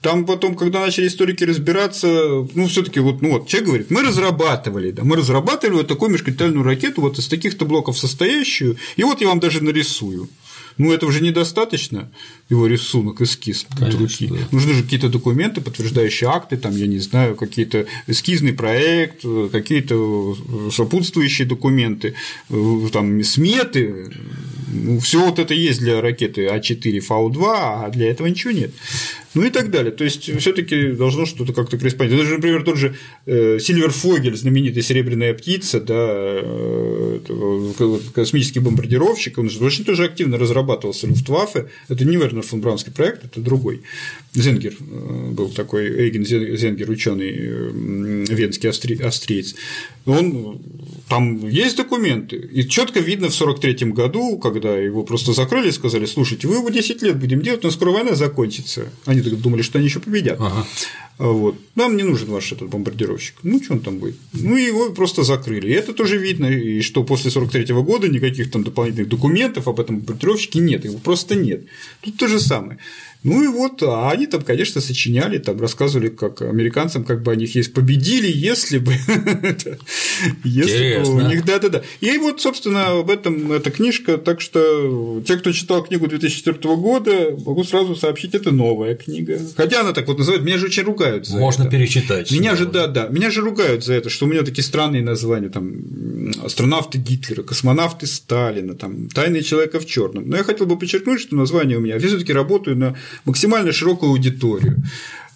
[0.00, 2.06] Там потом, когда начали историки разбираться,
[2.54, 6.10] ну, все таки вот, ну, вот, человек говорит, мы разрабатывали, да, мы разрабатывали вот такую
[6.10, 10.28] межконтинентальную ракету, вот из таких-то блоков состоящую, и вот я вам даже нарисую.
[10.76, 12.10] Ну, это уже недостаточно,
[12.50, 14.26] его рисунок, эскиз Конечно, руки.
[14.26, 14.36] Да.
[14.50, 20.36] Нужны же какие-то документы, подтверждающие акты, там, я не знаю, какие-то эскизный проект, какие-то
[20.72, 22.14] сопутствующие документы,
[22.92, 24.10] там, сметы.
[24.72, 28.72] Ну, все вот это есть для ракеты А4 Фау-2, а для этого ничего нет
[29.34, 29.92] ну и так далее.
[29.92, 32.26] То есть все-таки должно что-то как-то корреспондировать.
[32.26, 32.94] Даже, например, тот же
[33.26, 37.20] э, Сильверфогель, знаменитая серебряная птица, да, э,
[38.14, 41.68] космический бомбардировщик, он же очень тоже активно разрабатывался Люфтваффе.
[41.88, 43.82] Это не Вернер фон Браунский проект, это другой.
[44.34, 49.54] Зенгер э, был такой, Эйген Зенгер, ученый венский австриец.
[50.06, 50.60] Он
[51.08, 56.06] там есть документы, и четко видно в 43 году, когда его просто закрыли и сказали,
[56.06, 58.88] слушайте, вы его 10 лет будем делать, но скоро война закончится.
[59.04, 60.38] Они думали, что они еще победят.
[60.40, 60.66] Ага.
[61.18, 61.56] Вот.
[61.76, 63.36] Нам не нужен ваш этот бомбардировщик.
[63.44, 64.16] Ну, что он там будет?
[64.32, 65.68] Ну, его просто закрыли.
[65.68, 69.78] И это тоже видно, и что после 43 -го года никаких там дополнительных документов об
[69.78, 71.66] этом бомбардировщике нет, его просто нет.
[72.00, 72.78] Тут то же самое.
[73.24, 77.44] Ну и вот, а они там, конечно, сочиняли, там рассказывали, как американцам, как бы они
[77.44, 78.92] их есть победили, если бы,
[80.44, 81.82] если бы у них, да, да, да.
[82.02, 87.34] И вот, собственно, об этом эта книжка, так что те, кто читал книгу 2004 года,
[87.46, 89.40] могу сразу сообщить, это новая книга.
[89.56, 91.70] Хотя она так вот называют, меня же очень ругают за Можно это.
[91.70, 92.30] перечитать.
[92.30, 95.48] Меня же, да, да, меня же ругают за это, что у меня такие странные названия,
[95.48, 95.72] там,
[96.42, 100.28] астронавты Гитлера, космонавты Сталина, там, тайный человека в черном.
[100.28, 103.72] Но я хотел бы подчеркнуть, что название у меня, я все таки работаю на максимально
[103.72, 104.82] широкую аудиторию.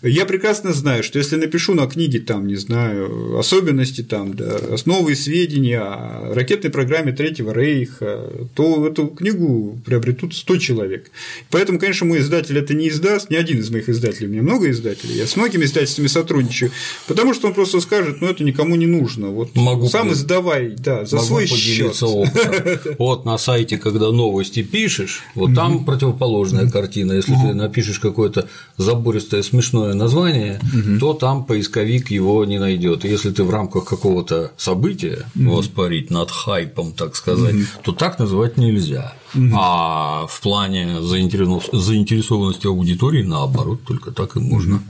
[0.02, 5.16] Я прекрасно знаю, что если напишу на книге, там, не знаю, особенности, там, да, основы
[5.16, 11.10] сведения о ракетной программе Третьего Рейха, то эту книгу приобретут 100 человек.
[11.50, 14.70] Поэтому, конечно, мой издатель это не издаст, ни один из моих издателей, у меня много
[14.70, 16.70] издателей, я с многими издательствами сотрудничаю,
[17.08, 21.06] потому что он просто скажет, ну, это никому не нужно, вот Могу сам издавай, да,
[21.06, 21.98] за Могу свой счет.
[22.98, 27.12] Вот на сайте, когда новости пишешь, вот там противоположная картина.
[27.12, 30.60] Если ты напишешь какое-то забористое смешное название,
[31.00, 33.04] то там поисковик его не найдет.
[33.04, 39.14] Если ты в рамках какого-то события воспарить над хайпом, так сказать, то так называть нельзя.
[39.54, 44.82] А в плане заинтересов- заинтересованности аудитории, наоборот, только так и можно.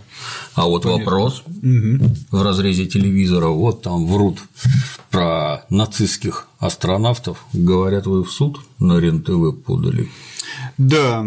[0.55, 1.43] А вот вопрос
[2.31, 4.39] в разрезе телевизора, вот там врут
[5.11, 10.09] про нацистских астронавтов, говорят, вы в суд на РЕН-ТВ подали.
[10.79, 11.27] Да,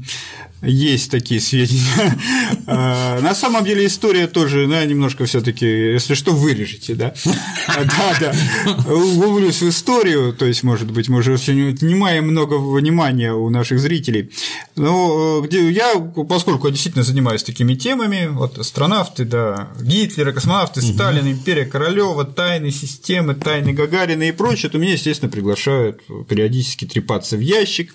[0.62, 2.18] есть такие сведения.
[2.66, 7.14] А, На самом деле история тоже, да, немножко все таки если что, вырежете, да?
[7.68, 8.92] Да, да.
[8.92, 14.30] Углублюсь в историю, то есть, может быть, мы уже отнимаем много внимания у наших зрителей.
[14.76, 15.94] Но э, где я,
[16.28, 22.70] поскольку я действительно занимаюсь такими темами, вот астронавты, да, Гитлера, космонавты, Сталин, империя Королева, тайны
[22.70, 27.94] системы, тайны Гагарина и прочее, то меня, естественно, приглашают периодически трепаться в ящик.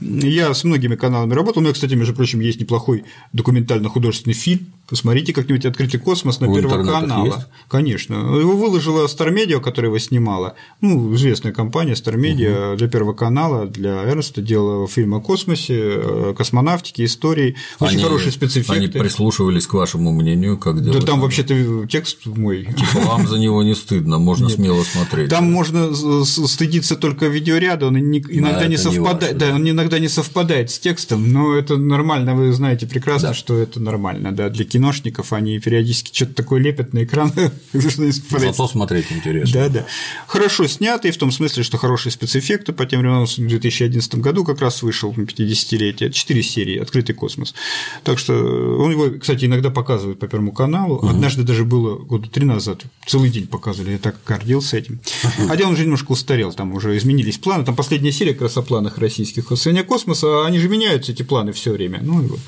[0.00, 1.60] Я с многими каналами работал.
[1.60, 4.72] У меня, кстати, между прочим, есть неплохой документально-художественный фильм.
[4.88, 7.26] Посмотрите как-нибудь «Открытый космос» на интернетах канале.
[7.30, 7.38] есть?
[7.68, 8.14] Конечно.
[8.38, 10.56] Его выложила Star Media, которая его снимала.
[10.82, 16.34] Ну, известная компания Star Media для Первого канала, для Эрнста делала фильм о космосе, э,
[16.36, 17.56] космонавтике, истории.
[17.80, 18.74] Очень Они- хорошие спецэффекты.
[18.74, 21.06] Они прислушивались к вашему мнению, как Да делать.
[21.06, 22.66] там вообще-то текст мой.
[22.66, 25.30] Типа, вам за него не стыдно, можно смело смотреть.
[25.30, 30.78] Там можно стыдиться только видеоряда, он иногда не совпадает, да, он иногда не совпадает с
[30.78, 33.34] текстом, но это нормально, вы знаете прекрасно, Да.
[33.34, 37.32] что это нормально, да, для киношников они периодически что-то такое лепят на экран.
[37.72, 39.60] Зато смотреть интересно.
[39.60, 39.86] Да, да.
[40.26, 44.60] Хорошо снятый, в том смысле, что хорошие спецэффекты по тем временам, в 2011 году как
[44.60, 47.54] раз вышел на 50-летие, 4 серии «Открытый космос».
[48.02, 51.06] Так что он его, кстати, иногда показывают по Первому каналу.
[51.06, 54.98] Однажды даже было года три назад, целый день показывали, я так гордился этим.
[55.46, 57.64] Хотя он уже немножко устарел, там уже изменились планы.
[57.64, 61.22] Там последняя серия как раз о планах российских освоения космоса, а они же меняются, эти
[61.22, 62.00] планы все время.
[62.02, 62.40] Ну и вот.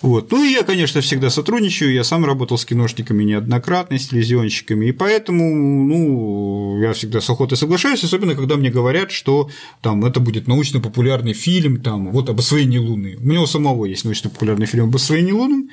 [0.00, 0.30] Вот.
[0.30, 4.92] Ну и я, конечно, всегда сотрудничаю, я сам работал с киношниками неоднократно, с телевизионщиками, и
[4.92, 9.50] поэтому ну, я всегда с охотой соглашаюсь, особенно когда мне говорят, что
[9.82, 13.16] там это будет научно-популярный фильм, там, вот об освоении Луны.
[13.20, 15.68] У меня у самого есть научно-популярный фильм об освоении Луны,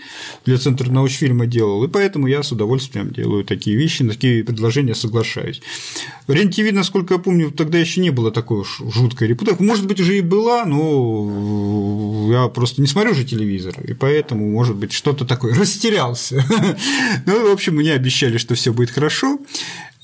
[0.45, 4.95] для Центра научфильма делал, и поэтому я с удовольствием делаю такие вещи, на такие предложения
[4.95, 5.61] соглашаюсь.
[6.27, 9.63] РЕН-ТВ, насколько я помню, тогда еще не было такой уж жуткой репутации.
[9.63, 14.14] Может быть, уже и была, но я просто не смотрю же телевизор, и поэтому,
[14.49, 16.43] может быть, что-то такое растерялся.
[17.25, 19.39] Ну, в общем, мне обещали, что все будет хорошо.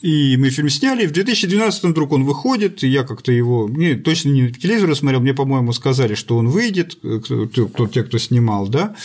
[0.01, 4.30] И мы фильм сняли, в 2012 вдруг он выходит, и я как-то его, не, точно
[4.30, 8.68] не по телевизору смотрел, мне, по-моему, сказали, что он выйдет, кто, кто- те, кто снимал,
[8.68, 8.95] да,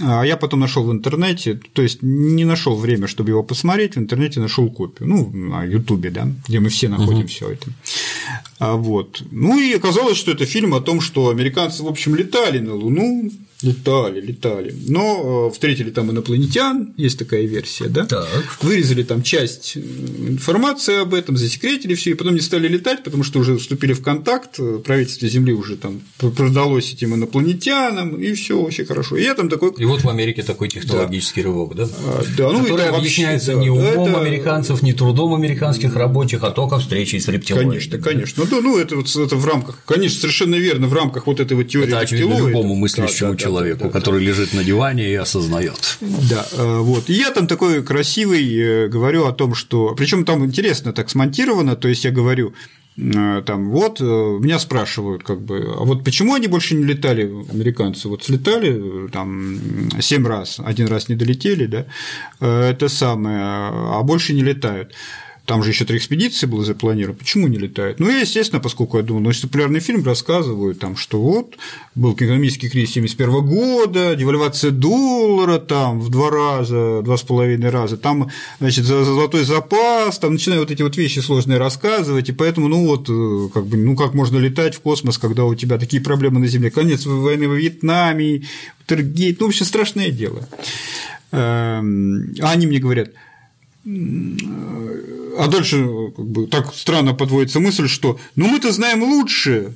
[0.00, 3.98] а я потом нашел в интернете, то есть не нашел время, чтобы его посмотреть, в
[3.98, 7.70] интернете нашел копию, ну, на Ютубе, да, где мы все находим все это.
[8.58, 9.22] А вот.
[9.30, 13.30] Ну и оказалось, что это фильм о том, что американцы, в общем, летали на Луну,
[13.62, 18.04] летали, летали, но э, встретили там инопланетян, есть такая версия, да?
[18.04, 18.28] Так.
[18.60, 23.24] Вырезали там часть э, информации об этом, засекретили все, и потом не стали летать, потому
[23.24, 28.60] что уже вступили в контакт, э, правительство Земли уже там продалось этим инопланетянам, и все
[28.60, 29.16] вообще хорошо.
[29.16, 31.84] И я там такой вот в Америке такой технологический рывок, да?
[31.84, 35.94] а, да, ну, который это вообще, объясняется да, не умом это- американцев, не трудом американских
[35.96, 37.70] рабочих, а только встречей с рептилоидами.
[37.70, 38.44] Конечно, конечно.
[38.44, 41.56] Ну, да, ну это, вот, это в рамках, конечно, совершенно верно, в рамках вот этой
[41.56, 42.50] вот теории Это очевидно рептилоидов.
[42.62, 43.90] любому мыслящему Да, да, да, человеку, да, да.
[43.90, 45.98] который лежит на диване и осознает.
[46.00, 47.08] Да, э, вот.
[47.08, 49.94] И я там такой красивый э, говорю о том, что.
[49.96, 52.52] Причем там интересно так смонтировано, то есть я говорю.
[52.96, 57.22] Э, Там вот э, меня спрашивают, как бы, а вот почему они больше не летали,
[57.50, 58.08] американцы?
[58.08, 59.58] Вот слетали э, там
[60.00, 61.86] семь раз, один раз не долетели, да,
[62.40, 64.94] это самое, а больше не летают.
[65.46, 67.16] Там же еще три экспедиции было запланировано.
[67.16, 68.00] Почему не летают?
[68.00, 71.56] Ну, я, естественно, поскольку я думал, ну, если популярный фильм рассказывают, там, что вот
[71.94, 77.96] был экономический кризис 71 года, девальвация доллара там в два раза, два с половиной раза,
[77.96, 78.28] там,
[78.58, 82.84] значит, за- золотой запас, там начинаю вот эти вот вещи сложные рассказывать, и поэтому, ну,
[82.84, 86.40] вот, э, как бы, ну, как можно летать в космос, когда у тебя такие проблемы
[86.40, 88.42] на Земле, конец войны во Вьетнаме,
[88.86, 90.48] Тергейт, ну, вообще страшное дело.
[91.30, 93.10] Эм, А они мне говорят,
[95.38, 99.74] а дальше как бы, так странно подводится мысль, что ну мы-то знаем лучше,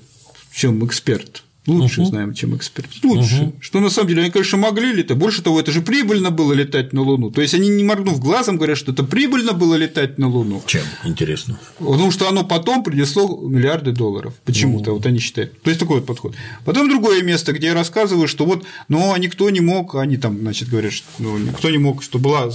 [0.52, 1.42] чем эксперт.
[1.72, 2.10] Лучше угу.
[2.10, 2.88] знаем, чем эксперт.
[3.02, 3.42] Лучше.
[3.42, 3.52] Угу.
[3.60, 5.16] Что на самом деле они, конечно, могли летать.
[5.16, 7.30] Больше того, это же прибыльно было летать на Луну.
[7.30, 10.62] То есть они, не моргнув глазом, говорят, что это прибыльно было летать на Луну.
[10.66, 10.82] Чем?
[11.04, 11.58] Интересно.
[11.78, 14.34] Потому что оно потом принесло миллиарды долларов.
[14.44, 14.98] Почему-то, угу.
[14.98, 15.60] вот они считают.
[15.62, 16.34] То есть такой вот подход.
[16.64, 20.68] Потом другое место, где я рассказываю, что вот, но никто не мог, они там, значит,
[20.68, 22.50] говорят, что ну, никто не мог, что была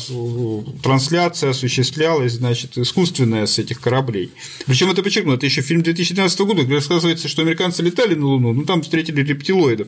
[0.84, 4.32] трансляция осуществлялась, значит, искусственная с этих кораблей.
[4.66, 8.54] Причем это подчеркну, это еще фильм 2012 года, где рассказывается, что американцы летали на Луну,
[8.54, 9.88] ну там встретили рептилоидов.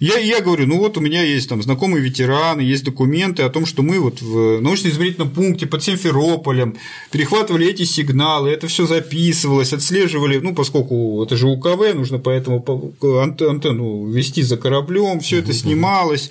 [0.00, 3.64] Я, я говорю, ну вот у меня есть там знакомые ветераны, есть документы о том,
[3.64, 6.76] что мы вот в научно-измерительном пункте под Симферополем
[7.12, 12.62] перехватывали эти сигналы, это все записывалось, отслеживали, ну, поскольку это же УКВ, нужно поэтому
[13.00, 16.30] антенну вести за кораблем, все это снималось,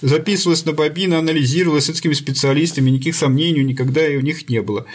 [0.00, 4.86] записывалось на бобины, анализировалось с этими специалистами, никаких сомнений никогда и у них не было.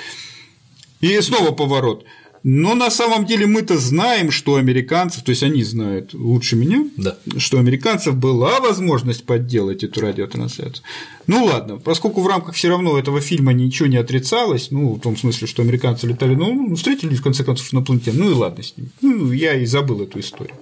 [1.01, 2.05] И снова поворот.
[2.47, 7.17] Но на самом деле мы-то знаем, что американцев, то есть они знают лучше меня, да.
[7.37, 10.85] что у американцев была возможность подделать эту радиотрансляцию.
[11.25, 15.17] Ну ладно, поскольку в рамках все равно этого фильма ничего не отрицалось, ну, в том
[15.17, 18.61] смысле, что американцы летали, ну, ну встретились в конце концов на планете, ну и ладно
[18.61, 18.91] с ним.
[19.01, 20.55] Ну, я и забыл эту историю.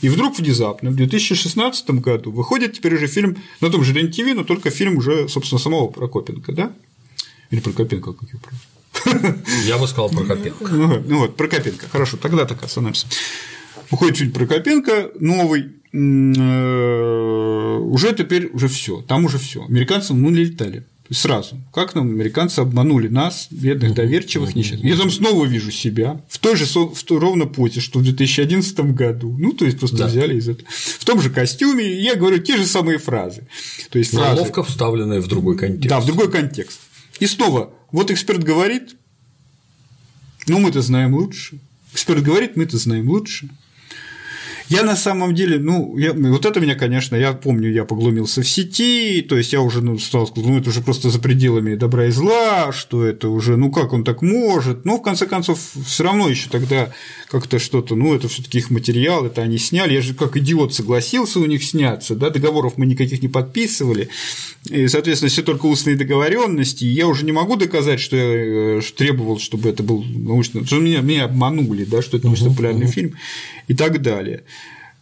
[0.00, 4.44] И вдруг внезапно, в 2016 году, выходит теперь уже фильм на том же РЕН-ТВ, но
[4.44, 6.72] только фильм уже, собственно, самого Прокопенко, да?
[7.50, 8.75] Или Прокопенко, как его правильно?
[9.64, 10.68] Я бы сказал Прокопенко.
[10.68, 11.86] Ну, ну вот, Прокопенко.
[11.90, 13.06] Хорошо, тогда так остановимся.
[13.90, 19.64] Выходит фильм Прокопенко, новый, э, уже теперь уже все, там уже все.
[19.64, 20.84] Американцы ну, летали.
[21.10, 21.56] Сразу.
[21.72, 24.90] Как нам американцы обманули нас, бедных, доверчивых, несчастных.
[24.90, 28.80] Я там снова вижу себя в той же в той, ровно позе, что в 2011
[28.92, 29.36] году.
[29.38, 30.06] Ну, то есть просто да.
[30.08, 30.68] взяли из этого.
[30.68, 33.46] В том же костюме, я говорю те же самые фразы.
[33.90, 34.40] То есть фразы...
[34.40, 35.88] ловко вставленные в другой контекст.
[35.88, 36.80] Да, в другой контекст.
[37.20, 38.96] И снова вот эксперт говорит,
[40.46, 41.58] ну мы-то знаем лучше.
[41.92, 43.48] Эксперт говорит, мы-то знаем лучше.
[44.68, 48.48] Я на самом деле, ну, я, вот это меня, конечно, я помню, я поглумился в
[48.48, 52.06] сети, то есть я уже ну, стал сказать, ну, это уже просто за пределами добра
[52.06, 56.02] и зла, что это уже, ну, как он так может, но в конце концов, все
[56.02, 56.92] равно еще тогда
[57.28, 60.74] как-то что-то, ну, это все таки их материал, это они сняли, я же как идиот
[60.74, 64.08] согласился у них сняться, да, договоров мы никаких не подписывали,
[64.68, 68.80] и, соответственно, все только устные договоренности, и я уже не могу доказать, что я э,
[68.96, 72.92] требовал, чтобы это был научно, что меня, меня обманули, да, что это научно-популярный uh-huh, uh-huh.
[72.92, 73.14] фильм
[73.68, 74.44] и так далее.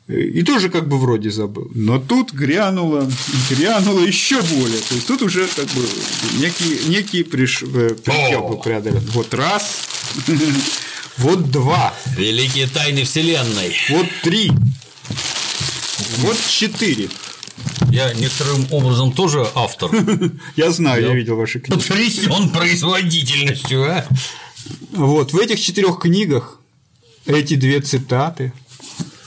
[0.06, 1.70] И тоже как бы вроде забыл.
[1.74, 3.10] Но тут грянуло,
[3.48, 4.80] грянуло еще более.
[4.80, 5.88] То есть тут уже как бы
[6.38, 7.62] некий, некий приш...
[7.62, 9.02] Э, предел преодолен.
[9.14, 9.80] Вот раз,
[11.16, 11.94] вот два.
[12.18, 13.74] Великие тайны Вселенной.
[13.88, 14.50] Вот три.
[16.18, 17.08] Вот четыре.
[17.90, 19.90] Я некоторым образом тоже автор.
[20.56, 21.80] Я знаю, я, я видел ваши книги.
[21.80, 24.04] Потрясен производительностью, а?
[24.92, 26.60] Вот, в этих четырех книгах
[27.26, 28.52] эти две цитаты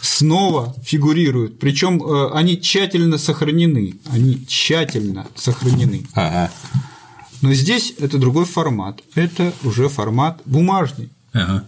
[0.02, 1.60] снова фигурируют.
[1.60, 3.96] Причем э, они тщательно сохранены.
[4.06, 6.06] Они тщательно сохранены.
[6.14, 6.52] Ага.
[7.42, 9.02] Но здесь это другой формат.
[9.16, 11.10] Это уже формат бумажный.
[11.34, 11.66] Ага.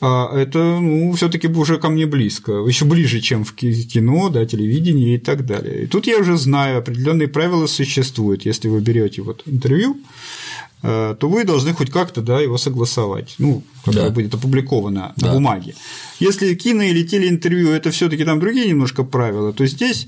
[0.00, 5.14] А это ну, все-таки уже ко мне близко, еще ближе, чем в кино, да, телевидении
[5.14, 5.84] и так далее.
[5.84, 8.44] И тут я уже знаю, определенные правила существуют.
[8.44, 9.96] Если вы берете вот интервью,
[10.82, 14.10] то вы должны хоть как-то да, его согласовать, ну, когда да.
[14.10, 15.26] будет опубликовано да.
[15.26, 15.74] на бумаге.
[16.20, 20.06] Если кино или телеинтервью это все-таки там другие немножко правила, то здесь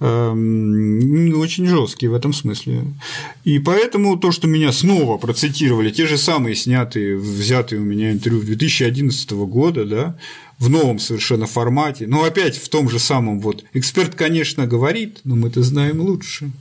[0.00, 2.84] эм, очень жесткие в этом смысле.
[3.44, 8.42] И поэтому то, что меня снова процитировали, те же самые снятые, взятые у меня интервью
[8.42, 10.16] 2011 года, да,
[10.58, 15.34] в новом совершенно формате, но опять в том же самом вот эксперт, конечно, говорит, но
[15.34, 16.52] мы это знаем лучше.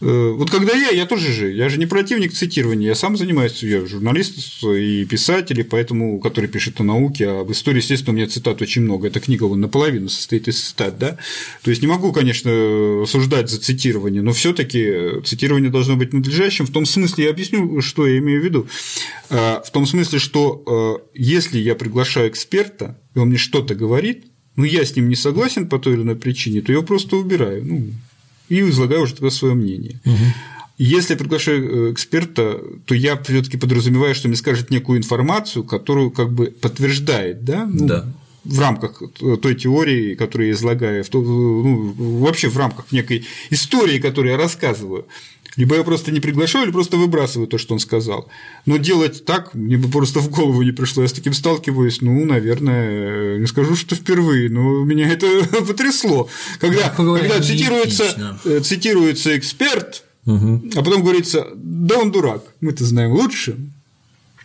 [0.00, 3.62] Э, вот когда я, я тоже же, я же не противник цитирования, я сам занимаюсь,
[3.62, 8.16] я журналист и писатель, и поэтому, который пишет о науке, а об истории, естественно, у
[8.16, 11.16] меня цитат очень много, эта книга вон наполовину состоит из цитат, да,
[11.62, 16.66] то есть не могу, конечно, осуждать за цитирование, но все таки цитирование должно быть надлежащим,
[16.66, 18.68] в том смысле, я объясню, что я имею в виду,
[19.30, 24.26] э, в том смысле, что э, если я приглашаю эксперта, и он мне что-то говорит,
[24.56, 27.16] ну, я с ним не согласен по той или иной причине, то я его просто
[27.16, 27.64] убираю.
[27.64, 27.90] Ну,
[28.48, 30.00] и излагаю уже тогда свое мнение.
[30.04, 30.24] Угу.
[30.78, 36.10] Если я приглашаю э, эксперта, то я все-таки подразумеваю, что мне скажет некую информацию, которую
[36.10, 37.66] как бы подтверждает, да?
[37.66, 38.06] Ну, да.
[38.44, 39.02] В рамках
[39.42, 44.38] той теории, которую я излагаю, в то, ну, вообще в рамках некой истории, которую я
[44.38, 45.06] рассказываю.
[45.56, 48.28] Либо я просто не приглашаю, или просто выбрасываю то, что он сказал.
[48.66, 51.02] Но делать так мне бы просто в голову не пришло.
[51.02, 55.26] Я с таким сталкиваюсь, ну, наверное, не скажу, что впервые, но меня это
[55.66, 56.28] потрясло.
[56.60, 60.62] Когда, когда цитируется, э, цитируется эксперт, угу.
[60.74, 63.56] а потом говорится, да он дурак, мы-то знаем лучше.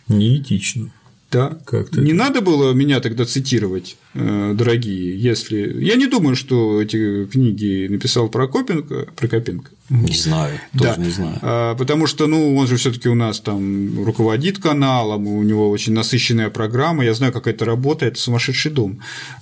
[0.08, 0.92] Неэтично.
[1.30, 1.58] Да.
[1.64, 2.18] Как-то не это...
[2.18, 3.96] надо было меня тогда цитировать.
[4.14, 5.82] Э, дорогие, если…
[5.82, 11.02] Я не думаю, что эти книги написал Прокопенко, Прокопенко, не знаю, тоже да.
[11.02, 11.38] не знаю.
[11.42, 15.68] А, потому что, ну, он же все таки у нас там руководит каналом, у него
[15.68, 19.00] очень насыщенная программа, я знаю, как это работает, это сумасшедший дом.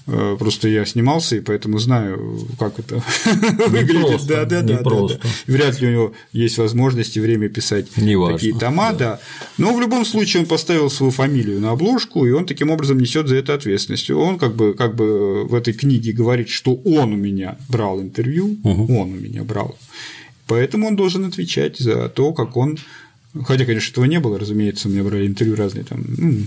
[0.08, 2.96] А, просто я снимался, и поэтому знаю, как это
[3.68, 4.26] выглядит.
[4.26, 5.18] Да, да, да, да.
[5.46, 9.20] Вряд ли у него есть возможность и время писать такие тома, да.
[9.56, 13.28] Но в любом случае он поставил свою фамилию на обложку, и он таким образом несет
[13.28, 14.10] за это ответственность.
[14.10, 18.56] Он как бы, как бы в этой книге говорит, что он у меня брал интервью,
[18.64, 19.76] он у меня брал.
[20.46, 22.78] Поэтому он должен отвечать за то, как он
[23.44, 26.04] Хотя, конечно, этого не было, разумеется, у меня брали интервью разные там.
[26.06, 26.42] Ну,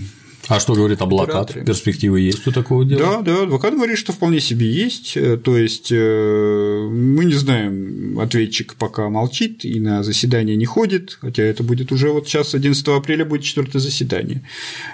[0.48, 1.54] а что говорит адвокат?
[1.64, 3.22] Перспективы есть у такого дела?
[3.22, 5.16] Да, да, адвокат говорит, что вполне себе есть.
[5.16, 11.18] Э, то есть э, мы не знаем, ответчик пока молчит и на заседание не ходит,
[11.20, 14.42] хотя это будет уже вот сейчас 11 апреля будет четвертое заседание.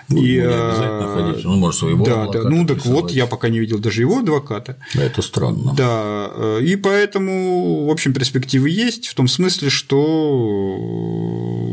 [0.09, 3.27] Ну, и, не обязательно э, ходить, он может своего Да, да, ну так вот, я
[3.27, 4.77] пока не видел даже его адвоката.
[4.95, 5.75] Да, это странно.
[5.77, 11.21] Да, и поэтому, в общем, перспективы есть в том смысле, что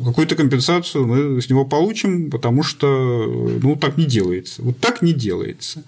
[0.06, 3.28] какую-то компенсацию мы с него получим, потому что
[3.68, 4.62] ну, так не делается.
[4.62, 5.84] Вот так не делается.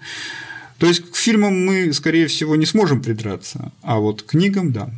[0.78, 4.90] То есть к фильмам мы, скорее всего, не сможем придраться, а вот к книгам– да.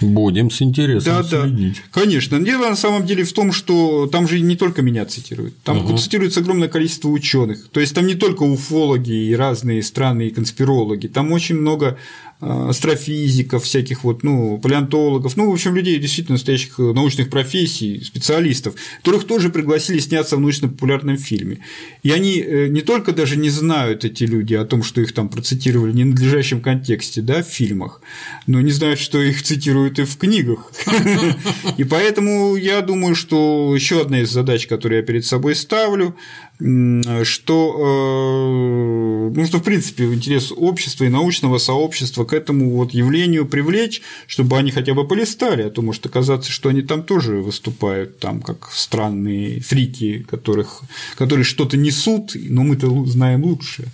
[0.00, 1.76] Будем с интересом да, следить.
[1.76, 2.38] Да, конечно.
[2.40, 5.96] Дело на самом деле в том, что там же не только меня цитируют, там угу.
[5.96, 7.68] цитируется огромное количество ученых.
[7.70, 11.96] То есть там не только уфологи и разные странные конспирологи, там очень много
[12.40, 18.74] астрофизиков, всяких вот, ну, палеонтологов, ну, в общем, людей действительно настоящих э, научных профессий, специалистов,
[18.98, 21.60] которых тоже пригласили сняться в научно-популярном фильме.
[22.02, 25.30] И они э, не только даже не знают, эти люди, о том, что их там
[25.30, 28.02] процитировали в ненадлежащем контексте, да, в фильмах,
[28.46, 30.72] но не знают, что их цитируют и в книгах.
[31.78, 36.14] И поэтому я думаю, что еще одна из задач, которую я перед собой ставлю,
[36.58, 37.72] что,
[39.34, 44.56] ну, что в принципе интерес общества и научного сообщества к этому вот явлению привлечь, чтобы
[44.56, 48.70] они хотя бы полистали, а то может оказаться, что они там тоже выступают там как
[48.72, 50.82] странные фрики, которых,
[51.16, 53.84] которые что-то несут, но мы-то знаем лучше.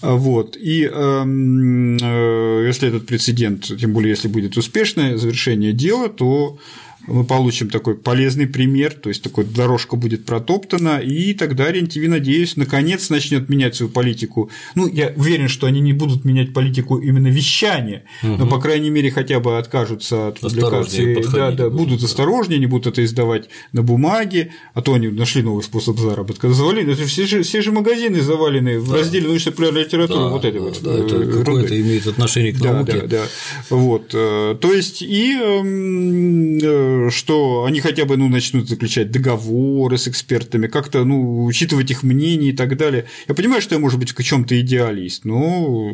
[0.00, 0.56] Вот.
[0.56, 6.58] И эм, э, если этот прецедент, тем более если будет успешное завершение дела, то
[7.06, 12.56] мы получим такой полезный пример, то есть такой дорожка будет протоптана, и тогда РЕН-ТВ, надеюсь,
[12.56, 14.50] наконец начнет менять свою политику.
[14.74, 18.36] Ну, я уверен, что они не будут менять политику именно вещания, угу.
[18.36, 22.66] но, по крайней мере, хотя бы откажутся от публикации, да, да, будут, будут осторожнее, не
[22.66, 26.52] будут это издавать на бумаге, а то они нашли новый способ заработка.
[26.52, 30.80] Завалили, все же, все же магазины завалены в разделе научно-популярной литературы, да, вот это вот.
[30.82, 32.92] Да, это э, какое-то имеет отношение к науке.
[32.92, 33.24] Да, да, да.
[33.70, 34.10] Вот.
[34.14, 40.08] Э, то есть, и эм, э, что они хотя бы ну, начнут заключать договоры с
[40.08, 43.06] экспертами, как-то ну, учитывать их мнение и так далее.
[43.28, 45.92] Я понимаю, что я, может быть, в чем-то идеалист, но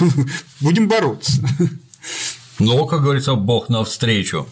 [0.60, 1.42] будем бороться.
[2.58, 4.46] Но, как говорится, Бог навстречу.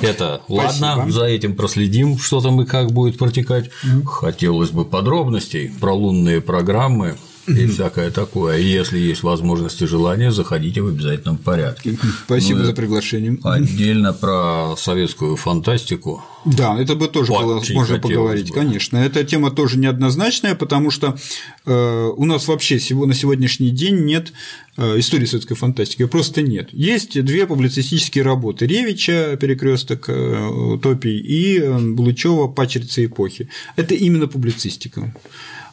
[0.00, 0.84] Это Спасибо.
[0.84, 3.70] ладно, за этим проследим, что там и как будет протекать.
[4.04, 7.16] Хотелось бы подробностей про лунные программы,
[7.48, 8.58] и всякое такое.
[8.58, 11.96] Если есть возможность и желание, заходите в обязательном порядке.
[12.24, 13.38] Спасибо Мы за приглашение.
[13.42, 16.22] Отдельно про советскую фантастику.
[16.44, 18.54] Да, это бы тоже было, можно поговорить, бы.
[18.54, 18.96] конечно.
[18.96, 21.18] Эта тема тоже неоднозначная, потому что
[21.66, 24.32] э, у нас вообще на сегодняшний день нет
[24.76, 26.68] э, истории советской фантастики, просто нет.
[26.72, 33.48] Есть две публицистические работы Ревича «Перекресток э, утопий» и Булычева «Пачерица эпохи».
[33.76, 35.12] Это именно публицистика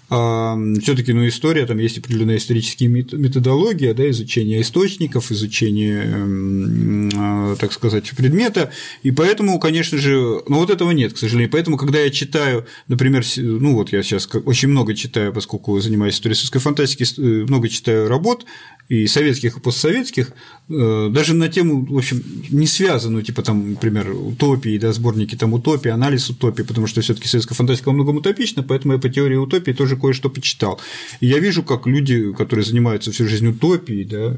[0.08, 7.74] все-таки ну, история, там есть определенная историческая методология, да, изучение источников, изучение, эм, а, так
[7.74, 8.72] сказать, предмета,
[9.02, 11.50] и поэтому, конечно же, ну вот этого нет, к сожалению.
[11.52, 16.36] Поэтому, когда я читаю, например, ну вот я сейчас очень много читаю, поскольку занимаюсь историей
[16.36, 18.46] советской фантастики, э, много читаю работ
[18.90, 20.32] и советских, и постсоветских,
[20.68, 25.90] даже на тему, в общем, не связанную, типа там, например, утопии, да, сборники там утопии,
[25.90, 29.36] анализ утопии, потому что все таки советская фантастика во многом утопична, поэтому я по теории
[29.36, 30.80] утопии тоже кое-что почитал.
[31.20, 34.36] И я вижу, как люди, которые занимаются всю жизнь утопией, да,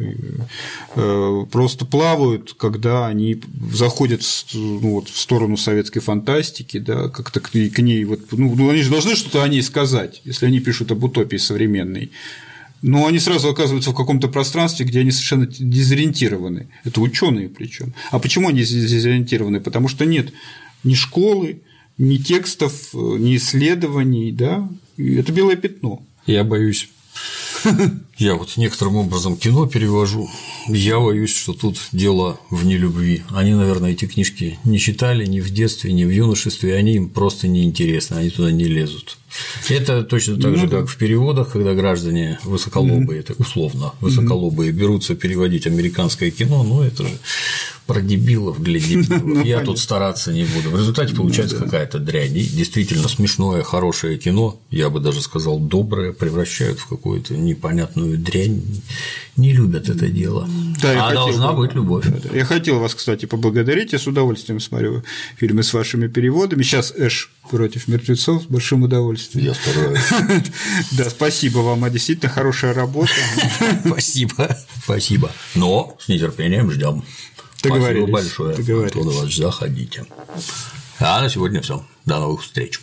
[0.95, 3.41] э, просто плавают, когда они
[3.71, 4.21] заходят
[4.53, 8.89] ну, вот, в сторону советской фантастики, да, как-то к ней, вот, ну, ну, они же
[8.89, 12.11] должны что-то о ней сказать, если они пишут об утопии современной
[12.81, 16.67] но они сразу оказываются в каком-то пространстве, где они совершенно дезориентированы.
[16.83, 17.93] Это ученые причем.
[18.11, 19.59] А почему они дезориентированы?
[19.59, 20.31] Потому что нет
[20.83, 21.61] ни школы,
[21.97, 26.03] ни текстов, ни исследований, да, это белое пятно.
[26.25, 26.89] Я боюсь.
[28.17, 30.27] Я вот некоторым образом кино перевожу.
[30.67, 33.23] Я боюсь, что тут дело в нелюбви.
[33.29, 37.47] Они, наверное, эти книжки не читали ни в детстве, ни в юношестве, они им просто
[37.47, 39.17] неинтересны, они туда не лезут.
[39.69, 40.79] Это точно так Ну же, да.
[40.79, 47.03] как в переводах, когда граждане высоколобые, это условно высоколобые, берутся переводить американское кино, ну это
[47.03, 47.13] же
[47.85, 49.21] про дебилов для дебилов.
[49.23, 50.69] Ну, Я тут стараться не буду.
[50.71, 52.35] В результате получается какая-то дрянь.
[52.35, 58.63] И действительно смешное, хорошее кино, я бы даже сказал, доброе, превращают в какую-то непонятную дрянь.
[59.35, 60.47] Не любят это дело.
[60.81, 62.05] Да, а хотел должна бы- быть любовь.
[62.33, 63.91] Я хотел вас, кстати, поблагодарить.
[63.93, 65.03] Я с удовольствием смотрю
[65.35, 66.63] фильмы с вашими переводами.
[66.63, 69.47] Сейчас Эш против мертвецов с большим удовольствием.
[69.47, 69.99] Я стараюсь.
[70.91, 73.11] Да, спасибо вам, а действительно хорошая работа.
[73.85, 74.57] Спасибо.
[74.83, 75.31] Спасибо.
[75.55, 77.03] Но с нетерпением ждем.
[77.57, 78.55] Спасибо большое.
[78.55, 79.35] Договорились.
[79.35, 80.05] Заходите.
[80.99, 81.85] А на сегодня все.
[82.05, 82.79] До новых встреч.